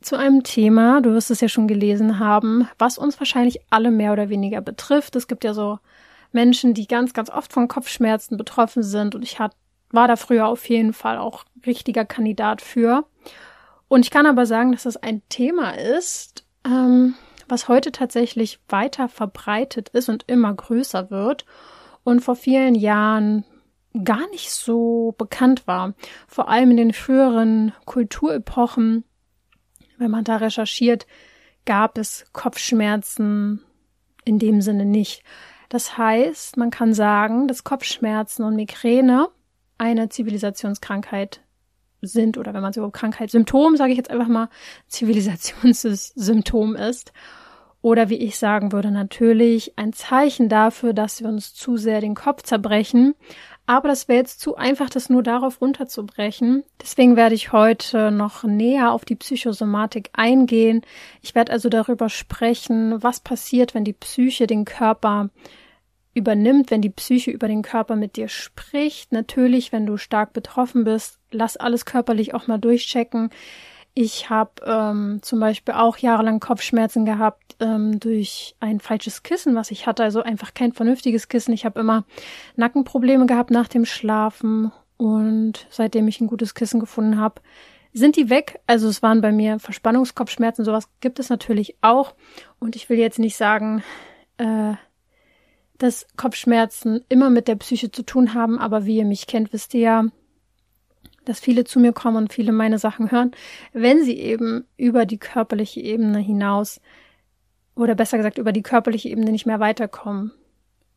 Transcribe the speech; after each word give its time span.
zu 0.00 0.16
einem 0.16 0.42
Thema, 0.42 1.00
du 1.00 1.12
wirst 1.12 1.30
es 1.30 1.40
ja 1.40 1.48
schon 1.48 1.68
gelesen 1.68 2.18
haben, 2.18 2.68
was 2.78 2.98
uns 2.98 3.18
wahrscheinlich 3.20 3.60
alle 3.70 3.90
mehr 3.90 4.12
oder 4.12 4.28
weniger 4.28 4.60
betrifft. 4.60 5.14
Es 5.16 5.28
gibt 5.28 5.44
ja 5.44 5.54
so 5.54 5.78
Menschen, 6.32 6.74
die 6.74 6.86
ganz, 6.86 7.12
ganz 7.12 7.30
oft 7.30 7.52
von 7.52 7.68
Kopfschmerzen 7.68 8.36
betroffen 8.36 8.82
sind 8.82 9.14
und 9.14 9.22
ich 9.22 9.38
hat, 9.38 9.52
war 9.90 10.08
da 10.08 10.16
früher 10.16 10.46
auf 10.46 10.68
jeden 10.68 10.92
Fall 10.92 11.18
auch 11.18 11.44
richtiger 11.66 12.04
Kandidat 12.04 12.62
für. 12.62 13.04
Und 13.88 14.04
ich 14.04 14.10
kann 14.10 14.26
aber 14.26 14.46
sagen, 14.46 14.72
dass 14.72 14.84
das 14.84 14.96
ein 14.96 15.22
Thema 15.28 15.72
ist, 15.72 16.44
ähm, 16.64 17.14
was 17.48 17.68
heute 17.68 17.90
tatsächlich 17.90 18.60
weiter 18.68 19.08
verbreitet 19.08 19.88
ist 19.90 20.08
und 20.08 20.24
immer 20.28 20.54
größer 20.54 21.10
wird 21.10 21.44
und 22.04 22.20
vor 22.20 22.36
vielen 22.36 22.76
Jahren 22.76 23.44
gar 24.04 24.28
nicht 24.30 24.52
so 24.52 25.14
bekannt 25.18 25.66
war. 25.66 25.94
Vor 26.28 26.48
allem 26.48 26.70
in 26.70 26.76
den 26.76 26.92
früheren 26.92 27.72
Kulturepochen 27.84 29.04
wenn 30.00 30.10
man 30.10 30.24
da 30.24 30.36
recherchiert, 30.36 31.06
gab 31.64 31.98
es 31.98 32.26
Kopfschmerzen 32.32 33.62
in 34.24 34.38
dem 34.38 34.60
Sinne 34.60 34.84
nicht. 34.84 35.22
Das 35.68 35.96
heißt, 35.96 36.56
man 36.56 36.70
kann 36.70 36.94
sagen, 36.94 37.46
dass 37.46 37.64
Kopfschmerzen 37.64 38.44
und 38.44 38.56
Migräne 38.56 39.28
eine 39.78 40.08
Zivilisationskrankheit 40.08 41.42
sind 42.02 42.38
oder 42.38 42.54
wenn 42.54 42.62
man 42.62 42.72
so 42.72 42.88
Krankheit 42.90 43.30
Symptom, 43.30 43.76
sage 43.76 43.92
ich 43.92 43.98
jetzt 43.98 44.10
einfach 44.10 44.28
mal, 44.28 44.48
Zivilisationssymptom 44.88 46.74
ist. 46.76 47.12
Oder 47.82 48.10
wie 48.10 48.16
ich 48.16 48.36
sagen 48.36 48.72
würde, 48.72 48.90
natürlich 48.90 49.78
ein 49.78 49.94
Zeichen 49.94 50.50
dafür, 50.50 50.92
dass 50.92 51.22
wir 51.22 51.28
uns 51.28 51.54
zu 51.54 51.78
sehr 51.78 52.00
den 52.00 52.14
Kopf 52.14 52.42
zerbrechen, 52.42 53.14
aber 53.70 53.86
das 53.86 54.08
wäre 54.08 54.18
jetzt 54.18 54.40
zu 54.40 54.56
einfach, 54.56 54.90
das 54.90 55.10
nur 55.10 55.22
darauf 55.22 55.60
runterzubrechen. 55.60 56.64
Deswegen 56.82 57.14
werde 57.14 57.36
ich 57.36 57.52
heute 57.52 58.10
noch 58.10 58.42
näher 58.42 58.90
auf 58.90 59.04
die 59.04 59.14
Psychosomatik 59.14 60.10
eingehen. 60.12 60.82
Ich 61.22 61.36
werde 61.36 61.52
also 61.52 61.68
darüber 61.68 62.08
sprechen, 62.08 63.00
was 63.00 63.20
passiert, 63.20 63.72
wenn 63.72 63.84
die 63.84 63.92
Psyche 63.92 64.48
den 64.48 64.64
Körper 64.64 65.30
übernimmt, 66.14 66.72
wenn 66.72 66.82
die 66.82 66.90
Psyche 66.90 67.30
über 67.30 67.46
den 67.46 67.62
Körper 67.62 67.94
mit 67.94 68.16
dir 68.16 68.26
spricht. 68.26 69.12
Natürlich, 69.12 69.70
wenn 69.70 69.86
du 69.86 69.98
stark 69.98 70.32
betroffen 70.32 70.82
bist, 70.82 71.20
lass 71.30 71.56
alles 71.56 71.84
körperlich 71.84 72.34
auch 72.34 72.48
mal 72.48 72.58
durchchecken. 72.58 73.30
Ich 73.94 74.30
habe 74.30 74.50
ähm, 74.66 75.20
zum 75.22 75.38
Beispiel 75.38 75.74
auch 75.74 75.96
jahrelang 75.96 76.40
Kopfschmerzen 76.40 77.04
gehabt 77.04 77.49
ähm, 77.60 78.00
durch 78.00 78.56
ein 78.60 78.80
falsches 78.80 79.22
Kissen, 79.22 79.54
was 79.54 79.70
ich 79.70 79.86
hatte. 79.86 80.02
Also 80.02 80.22
einfach 80.22 80.54
kein 80.54 80.72
vernünftiges 80.72 81.28
Kissen. 81.28 81.52
Ich 81.52 81.64
habe 81.64 81.80
immer 81.80 82.04
Nackenprobleme 82.56 83.26
gehabt 83.26 83.50
nach 83.50 83.68
dem 83.68 83.84
Schlafen. 83.84 84.72
Und 84.96 85.66
seitdem 85.70 86.08
ich 86.08 86.20
ein 86.20 86.26
gutes 86.26 86.54
Kissen 86.54 86.80
gefunden 86.80 87.18
habe, 87.18 87.40
sind 87.92 88.16
die 88.16 88.30
weg. 88.30 88.60
Also 88.66 88.88
es 88.88 89.02
waren 89.02 89.20
bei 89.20 89.32
mir 89.32 89.58
Verspannungskopfschmerzen. 89.58 90.64
Sowas 90.64 90.88
gibt 91.00 91.18
es 91.18 91.28
natürlich 91.28 91.76
auch. 91.80 92.14
Und 92.58 92.76
ich 92.76 92.88
will 92.88 92.98
jetzt 92.98 93.18
nicht 93.18 93.36
sagen, 93.36 93.82
äh, 94.38 94.74
dass 95.78 96.06
Kopfschmerzen 96.16 97.04
immer 97.08 97.30
mit 97.30 97.48
der 97.48 97.56
Psyche 97.56 97.90
zu 97.90 98.02
tun 98.02 98.34
haben. 98.34 98.58
Aber 98.58 98.84
wie 98.84 98.98
ihr 98.98 99.06
mich 99.06 99.26
kennt, 99.26 99.52
wisst 99.52 99.74
ihr 99.74 99.80
ja, 99.80 100.04
dass 101.24 101.40
viele 101.40 101.64
zu 101.64 101.80
mir 101.80 101.92
kommen 101.92 102.16
und 102.16 102.32
viele 102.32 102.52
meine 102.52 102.78
Sachen 102.78 103.10
hören, 103.10 103.32
wenn 103.72 104.04
sie 104.04 104.18
eben 104.18 104.66
über 104.76 105.06
die 105.06 105.18
körperliche 105.18 105.80
Ebene 105.80 106.18
hinaus 106.18 106.80
oder 107.74 107.94
besser 107.94 108.16
gesagt 108.16 108.38
über 108.38 108.52
die 108.52 108.62
körperliche 108.62 109.08
Ebene 109.08 109.30
nicht 109.30 109.46
mehr 109.46 109.60
weiterkommen 109.60 110.32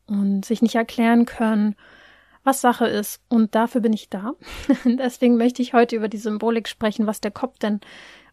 und 0.06 0.44
sich 0.44 0.62
nicht 0.62 0.74
erklären 0.74 1.24
können, 1.26 1.76
was 2.42 2.60
Sache 2.60 2.86
ist. 2.86 3.20
Und 3.28 3.54
dafür 3.54 3.80
bin 3.80 3.92
ich 3.92 4.10
da. 4.10 4.34
Deswegen 4.84 5.36
möchte 5.36 5.62
ich 5.62 5.72
heute 5.72 5.96
über 5.96 6.08
die 6.08 6.18
Symbolik 6.18 6.68
sprechen, 6.68 7.06
was 7.06 7.20
der 7.20 7.30
Kopf 7.30 7.58
denn 7.58 7.80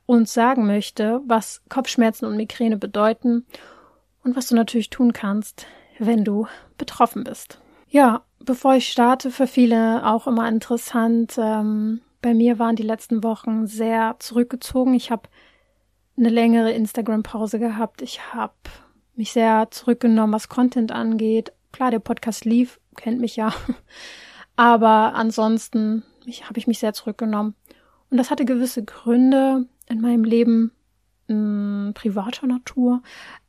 uns 0.06 0.34
sagen 0.34 0.68
möchte, 0.68 1.22
was 1.25 1.62
Kopfschmerzen 1.69 2.25
und 2.25 2.35
Migräne 2.35 2.78
bedeuten 2.78 3.46
und 4.24 4.35
was 4.35 4.47
du 4.47 4.56
natürlich 4.56 4.90
tun 4.90 5.13
kannst, 5.13 5.66
wenn 6.00 6.25
du 6.25 6.47
betroffen 6.78 7.23
bist. 7.23 7.62
Ja, 7.88 8.23
bevor 8.40 8.75
ich 8.75 8.91
starte, 8.91 9.31
für 9.31 9.47
viele 9.47 10.06
auch 10.06 10.28
immer 10.28 10.47
interessant. 10.47 11.35
Ähm, 11.38 12.02
bei 12.22 12.34
mir 12.34 12.59
waren 12.59 12.75
die 12.75 12.84
letzten 12.84 13.23
Wochen 13.23 13.68
sehr 13.68 14.16
zurückgezogen. 14.19 14.94
Ich 14.94 15.12
habe 15.12 15.29
eine 16.22 16.30
längere 16.30 16.72
Instagram-Pause 16.72 17.59
gehabt. 17.59 18.02
Ich 18.02 18.34
habe 18.34 18.54
mich 19.16 19.34
sehr 19.34 19.70
zurückgenommen, 19.72 20.34
was 20.34 20.50
Content 20.50 20.92
angeht. 20.92 21.52
Klar, 21.72 21.92
der 21.92 22.00
Podcast 22.00 22.46
lief, 22.46 22.80
kennt 22.96 23.20
mich 23.20 23.36
ja. 23.36 23.54
Aber 24.56 25.16
ansonsten 25.16 26.04
habe 26.44 26.59
ich 26.59 26.68
mich 26.68 26.80
sehr 26.80 26.94
zurückgenommen. 26.94 27.56
Und 28.12 28.18
das 28.18 28.30
hatte 28.30 28.46
gewisse 28.46 28.84
Gründe 28.84 29.66
in 29.88 30.00
meinem 30.02 30.24
Leben, 30.24 30.72
mh, 31.28 31.94
privater 31.94 32.46
Natur. 32.46 33.02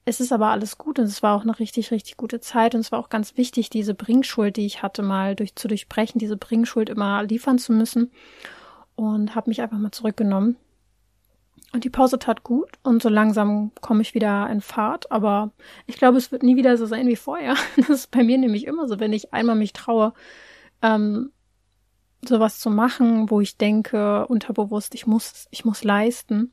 Es 0.05 0.21
ist 0.21 0.33
aber 0.33 0.49
alles 0.49 0.79
gut 0.79 0.99
und 0.99 1.05
es 1.05 1.23
war 1.23 1.37
auch 1.37 1.43
eine 1.43 1.59
richtig, 1.59 1.91
richtig 1.91 2.17
gute 2.17 2.41
Zeit 2.41 2.75
und 2.75 2.81
es 2.81 2.91
war 2.91 2.99
auch 2.99 3.09
ganz 3.09 3.37
wichtig, 3.37 3.71
diese 3.71 3.95
Bringschuld, 3.95 4.57
die 4.57 4.67
ich 4.67 4.83
hatte, 4.83 5.03
mal 5.03 5.37
durch, 5.37 5.55
zu 5.55 5.69
durchbrechen, 5.69 6.19
diese 6.19 6.37
Bringschuld 6.37 6.89
immer 6.89 7.23
liefern 7.23 7.59
zu 7.59 7.73
müssen 7.73 8.11
und 8.97 9.35
habe 9.35 9.51
mich 9.51 9.61
einfach 9.61 9.79
mal 9.79 9.93
zurückgenommen. 9.93 10.57
Und 11.73 11.85
die 11.85 11.91
Pause 11.91 12.19
tat 12.19 12.43
gut 12.43 12.69
und 12.83 13.03
so 13.03 13.09
langsam 13.09 13.73
komme 13.81 14.03
ich 14.03 14.15
wieder 14.15 14.49
in 14.51 14.61
Fahrt, 14.61 15.11
aber 15.11 15.53
ich 15.87 15.97
glaube, 15.97 16.19
es 16.19 16.31
wird 16.31 16.43
nie 16.43 16.57
wieder 16.57 16.77
so 16.77 16.85
sein 16.85 17.09
wie 17.09 17.17
vorher. 17.17 17.57
Das 17.77 17.89
ist 17.89 18.11
bei 18.11 18.23
mir 18.23 18.37
nämlich 18.37 18.67
immer 18.67 18.87
so, 18.87 19.01
wenn 19.01 19.15
ich 19.15 19.33
einmal 19.33 19.57
mich 19.57 19.73
traue, 19.73 20.13
ähm, 20.83 21.33
sowas 22.25 22.61
zu 22.61 22.71
machen, 22.71 23.31
wo 23.31 23.41
ich 23.41 23.57
denke, 23.57 24.27
unterbewusst, 24.27 24.95
ich 24.95 25.07
muss, 25.07 25.49
ich 25.51 25.65
muss 25.65 25.83
leisten, 25.83 26.53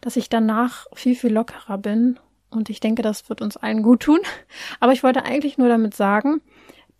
dass 0.00 0.16
ich 0.16 0.28
danach 0.28 0.86
viel, 0.94 1.16
viel 1.16 1.32
lockerer 1.32 1.78
bin 1.78 2.20
und 2.50 2.70
ich 2.70 2.78
denke, 2.78 3.02
das 3.02 3.28
wird 3.28 3.42
uns 3.42 3.56
allen 3.56 3.82
gut 3.82 4.00
tun. 4.00 4.20
Aber 4.80 4.92
ich 4.92 5.02
wollte 5.02 5.24
eigentlich 5.24 5.58
nur 5.58 5.68
damit 5.68 5.94
sagen, 5.94 6.40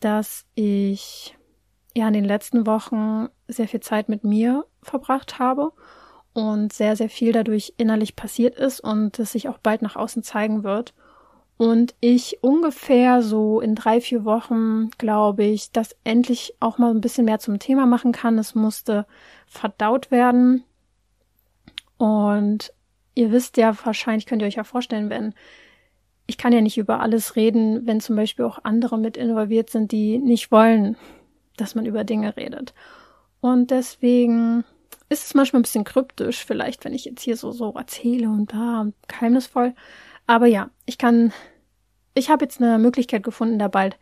dass 0.01 0.47
ich 0.57 1.37
ja 1.95 2.09
in 2.09 2.15
den 2.15 2.25
letzten 2.25 2.67
Wochen 2.67 3.29
sehr 3.47 3.69
viel 3.69 3.81
Zeit 3.81 4.09
mit 4.09 4.25
mir 4.25 4.65
verbracht 4.83 5.39
habe 5.39 5.73
und 6.35 6.73
sehr, 6.73 6.97
sehr 6.97 7.09
viel 7.09 7.33
dadurch 7.33 7.75
innerlich 7.77 8.17
passiert 8.17 8.57
ist 8.57 8.81
und 8.81 9.19
es 9.19 9.33
sich 9.33 9.49
auch 9.49 9.59
bald 9.59 9.83
nach 9.83 9.97
außen 9.97 10.23
zeigen 10.23 10.65
wird. 10.65 10.95
Und 11.59 11.95
ich 12.01 12.39
ungefähr 12.43 13.23
so 13.23 13.61
in 13.61 13.75
drei, 13.75 14.01
vier 14.01 14.25
Wochen, 14.25 14.91
glaube 14.99 15.45
ich, 15.45 15.71
das 15.71 15.95
endlich 16.03 16.55
auch 16.61 16.79
mal 16.79 16.91
ein 16.91 17.01
bisschen 17.01 17.25
mehr 17.25 17.39
zum 17.39 17.59
Thema 17.59 17.87
machen 17.87 18.13
kann. 18.13 18.39
Es 18.39 18.55
musste 18.55 19.07
verdaut 19.47 20.11
werden. 20.11 20.65
Und 21.99 22.73
ihr 23.15 23.31
wisst 23.31 23.59
ja 23.59 23.77
wahrscheinlich, 23.85 24.27
könnt 24.27 24.43
ihr 24.43 24.49
euch 24.49 24.57
ja 24.57 24.65
vorstellen, 24.65 25.11
wenn 25.11 25.35
ich 26.27 26.39
kann 26.39 26.53
ja 26.53 26.61
nicht 26.61 26.79
über 26.79 27.01
alles 27.01 27.37
reden, 27.37 27.87
wenn 27.87 28.01
zum 28.01 28.17
Beispiel 28.17 28.45
auch 28.45 28.59
andere 28.65 28.99
mit 28.99 29.17
involviert 29.17 29.71
sind, 29.71 29.93
die 29.93 30.19
nicht 30.19 30.51
wollen, 30.51 30.97
dass 31.57 31.75
man 31.75 31.85
über 31.85 32.05
Dinge 32.05 32.37
redet. 32.37 32.75
Und 33.41 33.71
deswegen 33.71 34.65
ist 35.13 35.25
es 35.27 35.35
manchmal 35.35 35.61
ein 35.61 35.65
bisschen 35.65 35.85
kryptisch, 35.85 36.45
vielleicht, 36.45 36.85
wenn 36.85 36.95
ich 36.95 37.05
jetzt 37.05 37.23
hier 37.23 37.37
so, 37.37 37.53
so 37.53 37.73
erzähle 37.75 38.29
und 38.29 38.53
da 38.53 38.87
geheimnisvoll. 39.09 39.75
Aber 40.27 40.47
ja, 40.47 40.71
ich 40.87 40.99
kann, 40.99 41.33
ich 42.15 42.31
habe 42.31 42.45
jetzt 42.45 42.61
eine 42.61 42.79
Möglichkeit 42.79 43.23
gefunden, 43.23 43.59
da 43.59 43.69
bald 43.69 43.99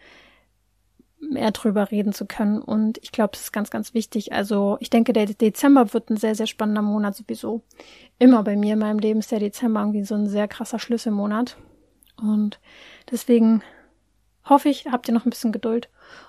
mehr 1.21 1.51
drüber 1.51 1.91
reden 1.91 2.12
zu 2.12 2.27
können. 2.27 2.61
Und 2.61 2.99
ich 3.03 3.12
glaube, 3.12 3.33
es 3.35 3.43
ist 3.43 3.53
ganz, 3.53 3.71
ganz 3.71 3.95
wichtig. 3.95 4.33
Also 4.33 4.79
ich 4.81 4.91
denke, 4.91 5.12
der 5.12 5.27
Dezember 5.27 5.93
wird 5.93 6.11
ein 6.11 6.17
sehr, 6.17 6.35
sehr 6.35 6.47
spannender 6.47 6.83
Monat 6.83 7.15
sowieso. 7.17 7.62
Immer 8.19 8.43
bei 8.43 8.57
mir 8.57 8.75
in 8.75 8.79
meinem 8.79 8.99
Leben 8.99 9.21
ist 9.21 9.31
der 9.31 9.39
Dezember 9.39 9.81
irgendwie 9.81 10.05
so 10.05 10.15
ein 10.15 10.27
sehr 10.27 10.49
krasser 10.49 10.79
Schlüsselmonat. 10.79 11.57
Und 12.17 12.61
deswegen 13.11 13.62
hoffe 14.45 14.69
ich, 14.69 14.87
habt 14.87 15.09
ihr 15.09 15.15
noch 15.15 15.27
ein 15.27 15.31
bisschen 15.31 15.53
Geduld 15.53 15.89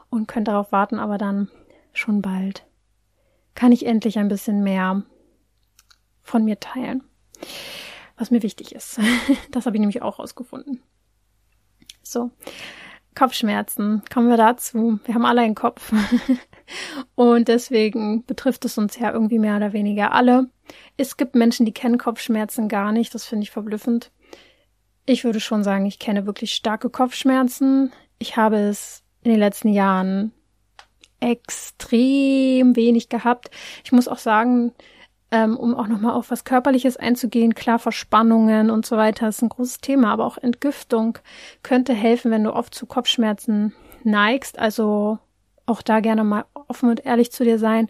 und 0.09 0.27
könnt 0.27 0.47
darauf 0.47 0.71
warten, 0.71 0.99
aber 0.99 1.17
dann 1.17 1.49
schon 1.93 2.21
bald 2.21 2.65
kann 3.55 3.71
ich 3.71 3.85
endlich 3.85 4.17
ein 4.17 4.27
bisschen 4.27 4.63
mehr 4.63 5.03
von 6.21 6.45
mir 6.45 6.59
teilen. 6.59 7.03
Was 8.17 8.31
mir 8.31 8.43
wichtig 8.43 8.73
ist. 8.73 8.99
Das 9.51 9.65
habe 9.65 9.75
ich 9.75 9.79
nämlich 9.79 10.01
auch 10.01 10.19
rausgefunden. 10.19 10.81
So. 12.03 12.31
Kopfschmerzen. 13.15 14.03
Kommen 14.13 14.29
wir 14.29 14.37
dazu. 14.37 14.99
Wir 15.05 15.15
haben 15.15 15.25
alle 15.25 15.41
einen 15.41 15.55
Kopf. 15.55 15.91
Und 17.15 17.47
deswegen 17.47 18.25
betrifft 18.25 18.63
es 18.65 18.77
uns 18.77 18.97
ja 18.97 19.11
irgendwie 19.11 19.39
mehr 19.39 19.57
oder 19.57 19.73
weniger 19.73 20.13
alle. 20.13 20.49
Es 20.97 21.17
gibt 21.17 21.35
Menschen, 21.35 21.65
die 21.65 21.73
kennen 21.73 21.97
Kopfschmerzen 21.97 22.69
gar 22.69 22.91
nicht. 22.91 23.13
Das 23.13 23.25
finde 23.25 23.43
ich 23.43 23.51
verblüffend. 23.51 24.11
ich 25.05 25.23
würde 25.23 25.39
schon 25.39 25.63
sagen, 25.63 25.85
ich 25.85 25.99
kenne 25.99 26.25
wirklich 26.25 26.53
starke 26.53 26.89
Kopfschmerzen. 26.89 27.91
Ich 28.19 28.37
habe 28.37 28.57
es 28.57 29.03
in 29.23 29.31
den 29.31 29.39
letzten 29.39 29.69
Jahren 29.69 30.31
extrem 31.21 32.75
wenig 32.75 33.09
gehabt. 33.09 33.49
Ich 33.83 33.91
muss 33.91 34.07
auch 34.07 34.17
sagen, 34.17 34.73
ähm, 35.31 35.55
um 35.55 35.75
auch 35.75 35.87
nochmal 35.87 36.13
auf 36.13 36.29
was 36.29 36.43
Körperliches 36.43 36.97
einzugehen, 36.97 37.55
klar, 37.55 37.79
Verspannungen 37.79 38.69
und 38.69 38.85
so 38.85 38.97
weiter 38.97 39.29
ist 39.29 39.41
ein 39.41 39.49
großes 39.49 39.79
Thema, 39.79 40.11
aber 40.11 40.25
auch 40.25 40.37
Entgiftung 40.37 41.17
könnte 41.63 41.93
helfen, 41.93 42.31
wenn 42.31 42.43
du 42.43 42.53
oft 42.53 42.75
zu 42.75 42.85
Kopfschmerzen 42.85 43.73
neigst. 44.03 44.59
Also 44.59 45.19
auch 45.65 45.81
da 45.81 46.01
gerne 46.01 46.25
mal 46.25 46.45
offen 46.53 46.89
und 46.89 47.05
ehrlich 47.05 47.31
zu 47.31 47.45
dir 47.45 47.59
sein, 47.59 47.87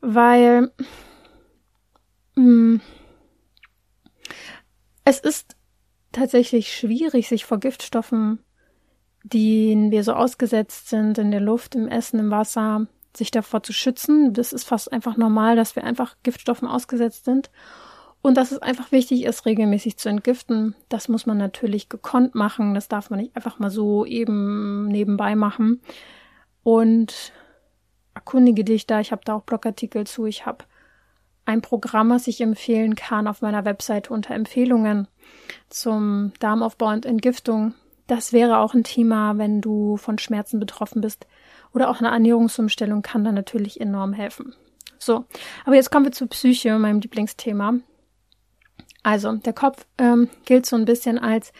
weil 0.00 0.70
mh, 2.36 2.42
mm, 2.44 2.80
es 5.04 5.18
ist 5.18 5.56
tatsächlich 6.12 6.76
schwierig, 6.76 7.28
sich 7.28 7.44
vor 7.44 7.58
Giftstoffen, 7.58 8.38
denen 9.24 9.90
wir 9.90 10.04
so 10.04 10.12
ausgesetzt 10.14 10.88
sind, 10.88 11.18
in 11.18 11.30
der 11.30 11.40
Luft, 11.40 11.74
im 11.74 11.88
Essen, 11.88 12.18
im 12.18 12.30
Wasser, 12.30 12.86
sich 13.16 13.30
davor 13.30 13.62
zu 13.62 13.72
schützen. 13.72 14.32
Das 14.32 14.52
ist 14.52 14.64
fast 14.64 14.92
einfach 14.92 15.16
normal, 15.16 15.56
dass 15.56 15.76
wir 15.76 15.84
einfach 15.84 16.16
Giftstoffen 16.22 16.68
ausgesetzt 16.68 17.24
sind. 17.24 17.50
Und 18.22 18.36
dass 18.36 18.52
es 18.52 18.62
einfach 18.62 18.92
wichtig 18.92 19.24
ist, 19.24 19.46
regelmäßig 19.46 19.96
zu 19.96 20.08
entgiften. 20.08 20.76
Das 20.88 21.08
muss 21.08 21.26
man 21.26 21.38
natürlich 21.38 21.88
gekonnt 21.88 22.36
machen. 22.36 22.72
Das 22.74 22.86
darf 22.86 23.10
man 23.10 23.18
nicht 23.18 23.34
einfach 23.34 23.58
mal 23.58 23.70
so 23.70 24.06
eben 24.06 24.86
nebenbei 24.86 25.34
machen. 25.34 25.80
Und 26.62 27.32
erkundige 28.14 28.62
dich 28.62 28.86
da. 28.86 29.00
Ich 29.00 29.10
habe 29.10 29.22
da 29.24 29.34
auch 29.34 29.42
Blogartikel 29.42 30.06
zu. 30.06 30.26
Ich 30.26 30.46
habe 30.46 30.64
ein 31.44 31.62
Programm, 31.62 32.10
was 32.10 32.28
ich 32.28 32.40
empfehlen 32.40 32.94
kann 32.94 33.26
auf 33.26 33.42
meiner 33.42 33.64
Webseite 33.64 34.12
unter 34.12 34.34
Empfehlungen 34.34 35.08
zum 35.68 36.32
Darmaufbau 36.38 36.90
und 36.90 37.04
Entgiftung. 37.04 37.74
Das 38.12 38.34
wäre 38.34 38.58
auch 38.58 38.74
ein 38.74 38.84
Thema, 38.84 39.38
wenn 39.38 39.62
du 39.62 39.96
von 39.96 40.18
Schmerzen 40.18 40.60
betroffen 40.60 41.00
bist. 41.00 41.26
Oder 41.72 41.88
auch 41.88 42.00
eine 42.00 42.10
Ernährungsumstellung 42.10 43.00
kann 43.00 43.24
da 43.24 43.32
natürlich 43.32 43.80
enorm 43.80 44.12
helfen. 44.12 44.54
So, 44.98 45.24
aber 45.64 45.76
jetzt 45.76 45.90
kommen 45.90 46.04
wir 46.04 46.12
zur 46.12 46.26
Psyche, 46.28 46.78
meinem 46.78 47.00
Lieblingsthema. 47.00 47.78
Also, 49.02 49.32
der 49.32 49.54
Kopf 49.54 49.86
ähm, 49.96 50.28
gilt 50.44 50.66
so 50.66 50.76
ein 50.76 50.84
bisschen 50.84 51.18
als 51.18 51.54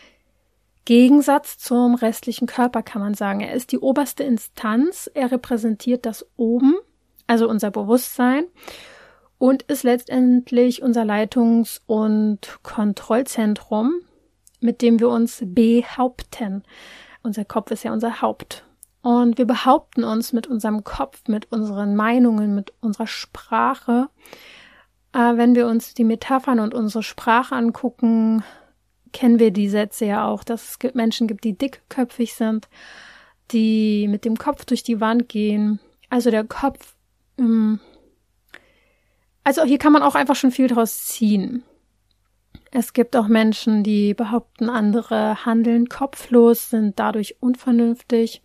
Gegensatz 0.85 1.57
zum 1.57 1.95
restlichen 1.95 2.45
Körper, 2.45 2.83
kann 2.83 3.01
man 3.01 3.15
sagen. 3.15 3.39
Er 3.39 3.55
ist 3.55 3.71
die 3.71 3.79
oberste 3.79 4.21
Instanz, 4.21 5.09
er 5.11 5.31
repräsentiert 5.31 6.05
das 6.05 6.23
Oben, 6.37 6.75
also 7.25 7.49
unser 7.49 7.71
Bewusstsein 7.71 8.43
und 9.39 9.63
ist 9.63 9.81
letztendlich 9.81 10.83
unser 10.83 11.03
Leitungs- 11.03 11.81
und 11.87 12.59
Kontrollzentrum, 12.61 14.01
mit 14.63 14.81
dem 14.81 14.99
wir 14.99 15.09
uns 15.09 15.43
behaupten. 15.45 16.63
Unser 17.21 17.45
Kopf 17.45 17.71
ist 17.71 17.83
ja 17.83 17.93
unser 17.93 18.21
Haupt. 18.21 18.65
Und 19.01 19.37
wir 19.37 19.45
behaupten 19.45 20.03
uns 20.03 20.33
mit 20.33 20.47
unserem 20.47 20.83
Kopf, 20.83 21.23
mit 21.27 21.51
unseren 21.51 21.95
Meinungen, 21.95 22.55
mit 22.55 22.73
unserer 22.79 23.07
Sprache. 23.07 24.09
Äh, 25.11 25.35
wenn 25.37 25.55
wir 25.55 25.67
uns 25.67 25.93
die 25.93 26.05
Metaphern 26.05 26.59
und 26.59 26.73
unsere 26.73 27.03
Sprache 27.03 27.55
angucken, 27.55 28.43
kennen 29.11 29.39
wir 29.39 29.51
die 29.51 29.69
Sätze 29.69 30.05
ja 30.05 30.25
auch, 30.25 30.43
dass 30.43 30.77
es 30.81 30.93
Menschen 30.93 31.27
gibt, 31.27 31.43
die 31.43 31.57
dickköpfig 31.57 32.33
sind, 32.33 32.69
die 33.51 34.07
mit 34.07 34.25
dem 34.25 34.37
Kopf 34.37 34.65
durch 34.65 34.83
die 34.83 35.01
Wand 35.01 35.27
gehen. 35.27 35.79
Also 36.09 36.31
der 36.31 36.45
Kopf 36.45 36.95
ähm, 37.37 37.79
also 39.43 39.63
hier 39.63 39.77
kann 39.77 39.93
man 39.93 40.03
auch 40.03 40.15
einfach 40.15 40.35
schon 40.35 40.51
viel 40.51 40.67
draus 40.67 41.05
ziehen. 41.05 41.63
Es 42.75 42.93
gibt 42.93 43.15
auch 43.15 43.27
Menschen, 43.27 43.83
die 43.83 44.15
behaupten, 44.15 44.67
andere 44.67 45.45
handeln 45.45 45.89
kopflos, 45.89 46.71
sind 46.71 46.97
dadurch 46.97 47.37
unvernünftig. 47.39 48.41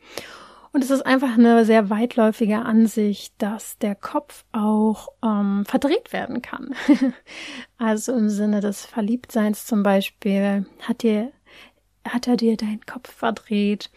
Und 0.70 0.84
es 0.84 0.90
ist 0.90 1.06
einfach 1.06 1.32
eine 1.38 1.64
sehr 1.64 1.88
weitläufige 1.88 2.58
Ansicht, 2.58 3.32
dass 3.38 3.78
der 3.78 3.94
Kopf 3.94 4.44
auch 4.52 5.08
ähm, 5.24 5.64
verdreht 5.66 6.12
werden 6.12 6.42
kann. 6.42 6.74
also 7.78 8.12
im 8.12 8.28
Sinne 8.28 8.60
des 8.60 8.84
Verliebtseins 8.84 9.64
zum 9.64 9.82
Beispiel 9.82 10.66
hat 10.86 11.02
dir 11.02 11.32
hat 12.06 12.26
er 12.26 12.36
dir 12.36 12.56
deinen 12.56 12.86
Kopf 12.86 13.12
verdreht 13.12 13.90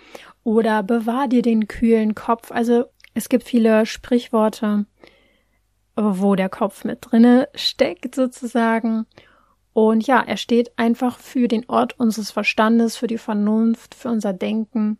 oder 0.43 0.83
bewahr 0.83 1.27
dir 1.27 1.41
den 1.41 1.67
kühlen 1.67 2.15
Kopf. 2.15 2.51
Also 2.51 2.85
es 3.13 3.29
gibt 3.29 3.43
viele 3.43 3.85
Sprichworte, 3.85 4.85
wo 5.95 6.35
der 6.35 6.49
Kopf 6.49 6.83
mit 6.83 6.99
drinne 7.01 7.47
steckt 7.53 8.15
sozusagen. 8.15 9.05
Und 9.73 10.05
ja, 10.05 10.21
er 10.21 10.37
steht 10.37 10.77
einfach 10.77 11.17
für 11.19 11.47
den 11.47 11.67
Ort 11.69 11.99
unseres 11.99 12.31
Verstandes, 12.31 12.97
für 12.97 13.07
die 13.07 13.17
Vernunft, 13.17 13.95
für 13.95 14.09
unser 14.09 14.33
Denken. 14.33 14.97